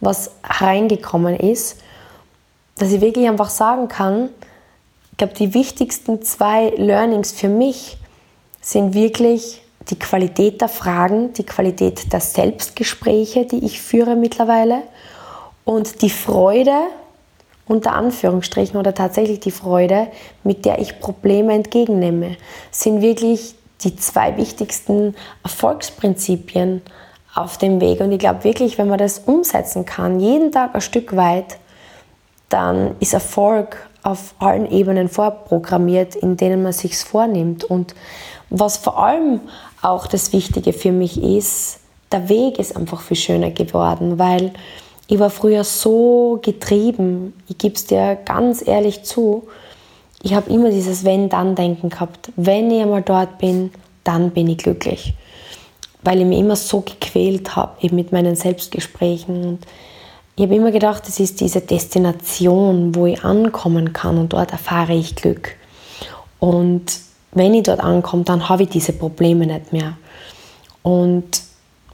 was 0.01 0.33
reingekommen 0.43 1.37
ist, 1.37 1.81
dass 2.77 2.91
ich 2.91 3.01
wirklich 3.01 3.29
einfach 3.29 3.49
sagen 3.49 3.87
kann, 3.87 4.29
ich 5.13 5.19
glaube, 5.19 5.35
die 5.35 5.55
wichtigsten 5.55 6.21
zwei 6.23 6.71
Learnings 6.71 7.31
für 7.31 7.49
mich 7.49 7.97
sind 8.61 8.93
wirklich 8.95 9.63
die 9.89 10.01
Qualität 10.01 10.61
der 10.61 10.69
Fragen, 10.69 11.33
die 11.35 11.47
Qualität 11.47 12.13
der 12.13 12.21
Selbstgespräche, 12.21 13.47
die 13.47 13.65
ich 13.65 13.81
führe 13.81 14.17
mittlerweile 14.17 14.83
und 15.65 16.03
die 16.03 16.11
Freude, 16.11 16.75
unter 17.69 17.93
Anführungsstrichen 17.93 18.77
oder 18.77 18.95
tatsächlich 18.95 19.39
die 19.39 19.53
Freude, 19.53 20.09
mit 20.43 20.65
der 20.65 20.81
ich 20.81 20.99
Probleme 20.99 21.53
entgegennehme, 21.55 22.37
sind 22.73 23.01
wirklich 23.01 23.55
die 23.83 23.97
zwei 23.97 24.37
wichtigsten 24.37 25.15
Erfolgsprinzipien 25.43 26.83
auf 27.35 27.59
dem 27.59 27.81
Weg. 27.81 28.01
Und 28.01 28.13
ich 28.13 28.19
glaube 28.19 28.45
wirklich, 28.45 28.79
wenn 28.79 28.89
man 28.89 28.99
das 28.99 29.21
umsetzen 29.21 29.85
kann, 29.85 30.21
jeden 30.21 30.53
Tag 30.53 30.75
ein 30.75 30.81
Stück 30.81 31.15
weit, 31.17 31.59
dann 32.49 32.97
ist 33.01 33.13
Erfolg 33.13 33.89
auf 34.03 34.35
allen 34.39 34.71
Ebenen 34.71 35.09
vorprogrammiert, 35.09 36.15
in 36.15 36.37
denen 36.37 36.63
man 36.63 36.73
sich 36.73 36.97
vornimmt. 36.97 37.65
Und 37.65 37.95
was 38.51 38.77
vor 38.77 39.03
allem 39.03 39.41
auch 39.83 40.07
das 40.07 40.33
Wichtige 40.33 40.73
für 40.73 40.93
mich 40.93 41.23
ist, 41.23 41.81
der 42.13 42.29
Weg 42.29 42.59
ist 42.59 42.77
einfach 42.77 43.01
viel 43.01 43.17
schöner 43.17 43.51
geworden, 43.51 44.19
weil 44.19 44.53
ich 45.09 45.19
war 45.19 45.31
früher 45.31 45.65
so 45.65 46.39
getrieben, 46.43 47.33
ich 47.49 47.59
gebe 47.59 47.75
es 47.75 47.87
dir 47.87 48.17
ganz 48.25 48.67
ehrlich 48.67 49.03
zu, 49.03 49.49
ich 50.27 50.35
habe 50.35 50.51
immer 50.53 50.71
dieses 50.71 51.05
Wenn-Dann-Denken 51.05 51.89
gehabt. 51.89 52.33
Wenn 52.35 52.69
ich 52.73 52.83
einmal 52.83 53.03
dort 53.03 53.39
bin, 53.39 53.71
dann 54.03 54.31
bin 54.31 54.49
ich 54.49 54.59
glücklich. 54.59 55.15
Weil 56.03 56.19
ich 56.19 56.27
mich 56.27 56.41
immer 56.41 56.57
so 56.57 56.81
gequält 56.81 57.55
habe, 57.55 57.77
eben 57.81 57.95
mit 57.95 58.11
meinen 58.11 58.35
Selbstgesprächen. 58.35 59.45
Und 59.45 59.59
ich 60.35 60.43
habe 60.43 60.57
immer 60.57 60.73
gedacht, 60.73 61.05
es 61.07 61.21
ist 61.21 61.41
diese 61.41 61.61
Destination, 61.61 62.97
wo 62.97 63.07
ich 63.07 63.23
ankommen 63.23 63.93
kann 63.93 64.19
und 64.19 64.33
dort 64.33 64.51
erfahre 64.51 64.95
ich 64.95 65.15
Glück. 65.15 65.55
Und 66.41 66.99
wenn 67.31 67.55
ich 67.55 67.63
dort 67.63 67.79
ankomme, 67.79 68.25
dann 68.25 68.49
habe 68.49 68.65
ich 68.65 68.69
diese 68.71 68.95
Probleme 68.95 69.47
nicht 69.47 69.73
mehr. 69.73 69.97
Und 70.83 71.41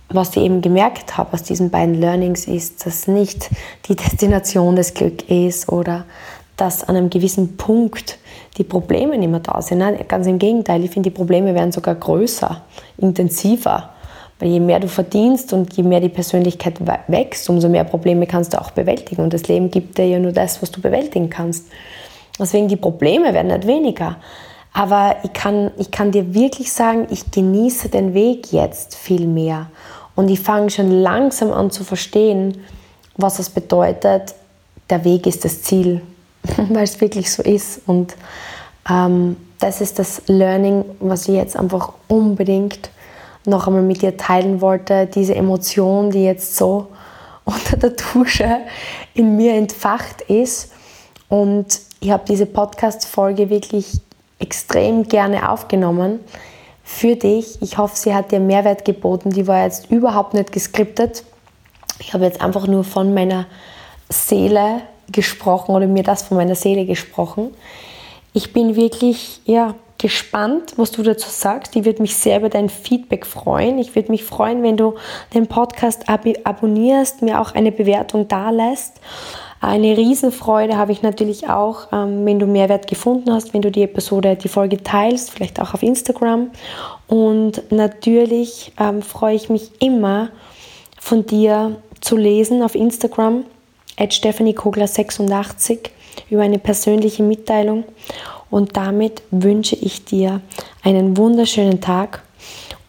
was 0.09 0.31
ich 0.37 0.42
eben 0.42 0.62
gemerkt 0.62 1.18
habe 1.18 1.35
aus 1.35 1.42
diesen 1.42 1.68
beiden 1.68 2.01
Learnings 2.01 2.47
ist, 2.47 2.87
dass 2.87 3.09
nicht 3.09 3.51
die 3.88 3.95
Destination 3.95 4.75
des 4.75 4.95
Glücks 4.95 5.25
ist 5.29 5.68
oder 5.68 6.07
dass 6.57 6.83
an 6.83 6.97
einem 6.97 7.11
gewissen 7.11 7.59
Punkt 7.59 8.18
die 8.59 8.65
Probleme 8.65 9.17
nicht 9.17 9.31
mehr 9.31 9.41
da 9.41 9.62
sind. 9.62 9.79
Nein, 9.79 9.99
ganz 10.09 10.27
im 10.27 10.38
Gegenteil, 10.38 10.85
ich 10.85 10.91
finde, 10.91 11.11
die 11.11 11.17
Probleme 11.17 11.55
werden 11.55 11.73
sogar 11.73 11.95
größer, 11.95 12.62
intensiver, 12.99 13.91
Weil 14.38 14.49
je 14.49 14.61
mehr 14.61 14.81
du 14.81 14.88
verdienst 14.88 15.53
und 15.53 15.73
je 15.75 15.85
mehr 15.85 16.01
die 16.01 16.09
Persönlichkeit 16.09 16.81
wächst, 17.07 17.49
umso 17.49 17.69
mehr 17.69 17.85
Probleme 17.85 18.27
kannst 18.27 18.53
du 18.53 18.61
auch 18.61 18.73
bewältigen. 18.73 19.23
Und 19.23 19.33
das 19.33 19.47
Leben 19.49 19.71
gibt 19.71 19.99
dir 19.99 20.07
ja 20.07 20.19
nur 20.19 20.33
das, 20.33 20.61
was 20.61 20.71
du 20.71 20.81
bewältigen 20.81 21.31
kannst. 21.31 21.67
Deswegen 22.38 22.69
die 22.69 22.77
Probleme 22.77 23.33
werden 23.35 23.49
nicht 23.49 23.67
weniger. 23.67 24.17
Aber 24.73 25.17
ich 25.23 25.33
kann, 25.33 25.71
ich 25.79 25.91
kann 25.91 26.11
dir 26.11 26.35
wirklich 26.35 26.73
sagen, 26.73 27.07
ich 27.11 27.31
genieße 27.31 27.88
den 27.88 28.15
Weg 28.15 28.53
jetzt 28.53 28.97
viel 28.97 29.27
mehr. 29.27 29.71
Und 30.15 30.29
ich 30.29 30.41
fange 30.41 30.71
schon 30.71 30.91
langsam 30.91 31.53
an 31.53 31.71
zu 31.71 31.85
verstehen, 31.85 32.59
was 33.17 33.37
das 33.37 33.51
bedeutet, 33.51 34.35
der 34.91 35.05
Weg 35.05 35.27
ist 35.27 35.45
das 35.45 35.62
Ziel, 35.62 36.03
weil 36.70 36.85
es 36.85 37.00
wirklich 37.00 37.31
so 37.31 37.42
ist. 37.42 37.83
Und 37.87 38.16
ähm, 38.88 39.37
das 39.59 39.81
ist 39.81 39.98
das 39.98 40.22
Learning, 40.26 40.85
was 41.00 41.28
ich 41.28 41.37
jetzt 41.37 41.57
einfach 41.57 41.92
unbedingt 42.09 42.90
noch 43.44 43.66
einmal 43.66 43.83
mit 43.83 44.02
dir 44.02 44.16
teilen 44.16 44.61
wollte. 44.61 45.07
Diese 45.07 45.35
Emotion, 45.35 46.11
die 46.11 46.24
jetzt 46.24 46.57
so 46.57 46.88
unter 47.44 47.76
der 47.76 47.90
Dusche 47.90 48.59
in 49.14 49.37
mir 49.37 49.55
entfacht 49.55 50.22
ist. 50.22 50.72
Und 51.28 51.81
ich 52.00 52.11
habe 52.11 52.24
diese 52.28 52.46
Podcast-Folge 52.46 53.50
wirklich 53.50 54.00
extrem 54.38 55.05
gerne 55.05 55.50
aufgenommen 55.50 56.20
für 56.85 57.16
dich. 57.16 57.61
Ich 57.62 57.78
hoffe, 57.78 57.96
sie 57.96 58.14
hat 58.14 58.33
dir 58.33 58.40
Mehrwert 58.40 58.85
geboten. 58.85 59.31
Die 59.31 59.46
war 59.46 59.64
jetzt 59.64 59.90
überhaupt 59.90 60.35
nicht 60.35 60.52
geskriptet. 60.52 61.24
Ich 62.00 62.12
habe 62.12 62.24
jetzt 62.24 62.40
einfach 62.40 62.66
nur 62.66 62.85
von 62.85 63.14
meiner 63.14 63.46
Seele 64.09 64.83
gesprochen 65.11 65.75
oder 65.75 65.87
mir 65.87 66.03
das 66.03 66.23
von 66.23 66.37
meiner 66.37 66.55
Seele 66.55 66.85
gesprochen. 66.87 67.51
Ich 68.33 68.53
bin 68.53 68.77
wirklich 68.77 69.41
ja, 69.45 69.75
gespannt, 69.99 70.75
was 70.77 70.91
du 70.91 71.03
dazu 71.03 71.29
sagst. 71.31 71.77
Ich 71.77 71.85
würde 71.85 72.03
mich 72.03 72.17
sehr 72.17 72.38
über 72.38 72.49
dein 72.49 72.69
Feedback 72.69 73.27
freuen. 73.27 73.79
Ich 73.79 73.95
würde 73.95 74.11
mich 74.11 74.25
freuen, 74.25 74.62
wenn 74.62 74.77
du 74.77 74.95
den 75.35 75.47
Podcast 75.47 76.09
ab 76.09 76.27
abonnierst, 76.45 77.23
mir 77.23 77.41
auch 77.41 77.55
eine 77.55 77.73
Bewertung 77.73 78.29
da 78.29 78.51
lässt. 78.51 79.01
Eine 79.61 79.97
Riesenfreude 79.97 80.77
habe 80.77 80.91
ich 80.91 81.03
natürlich 81.03 81.49
auch, 81.49 81.93
ähm, 81.93 82.27
wenn 82.27 82.41
du 82.41 82.47
Mehrwert 82.47 82.88
gefunden 82.88 83.33
hast, 83.33 83.55
wenn 83.55 83.62
du 83.62 83.71
die 83.71 83.85
Episode, 83.85 84.35
die 84.35 84.49
Folge 84.49 84.83
teilst, 84.83 85.31
vielleicht 85.31 85.61
auch 85.61 85.73
auf 85.73 85.85
Instagram. 85.85 86.51
Und 87.07 87.71
natürlich 87.71 88.73
ähm, 88.81 89.03
freue 89.03 89.37
ich 89.37 89.49
mich 89.51 89.71
immer, 89.81 90.31
von 90.99 91.27
dir 91.27 91.77
zu 92.01 92.17
lesen 92.17 92.62
auf 92.62 92.75
Instagram, 92.75 93.45
at 93.96 94.12
stephaniekogler86, 94.12 95.90
über 96.31 96.42
eine 96.42 96.59
persönliche 96.59 97.22
Mitteilung. 97.22 97.85
Und 98.50 98.76
damit 98.76 99.22
wünsche 99.31 99.76
ich 99.76 100.05
dir 100.05 100.40
einen 100.83 101.16
wunderschönen 101.16 101.81
Tag 101.81 102.22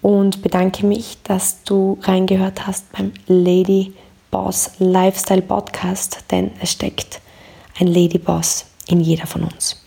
und 0.02 0.42
bedanke 0.42 0.86
mich, 0.86 1.18
dass 1.24 1.64
du 1.64 1.98
reingehört 2.02 2.68
hast 2.68 2.92
beim 2.92 3.14
Lady 3.28 3.94
Boss 4.30 4.72
Lifestyle 4.80 5.42
Podcast, 5.42 6.26
denn 6.32 6.52
es 6.62 6.72
steckt 6.72 7.22
ein 7.80 7.88
Lady 7.88 8.18
Boss 8.18 8.66
in 8.88 9.00
jeder 9.00 9.26
von 9.26 9.44
uns. 9.44 9.83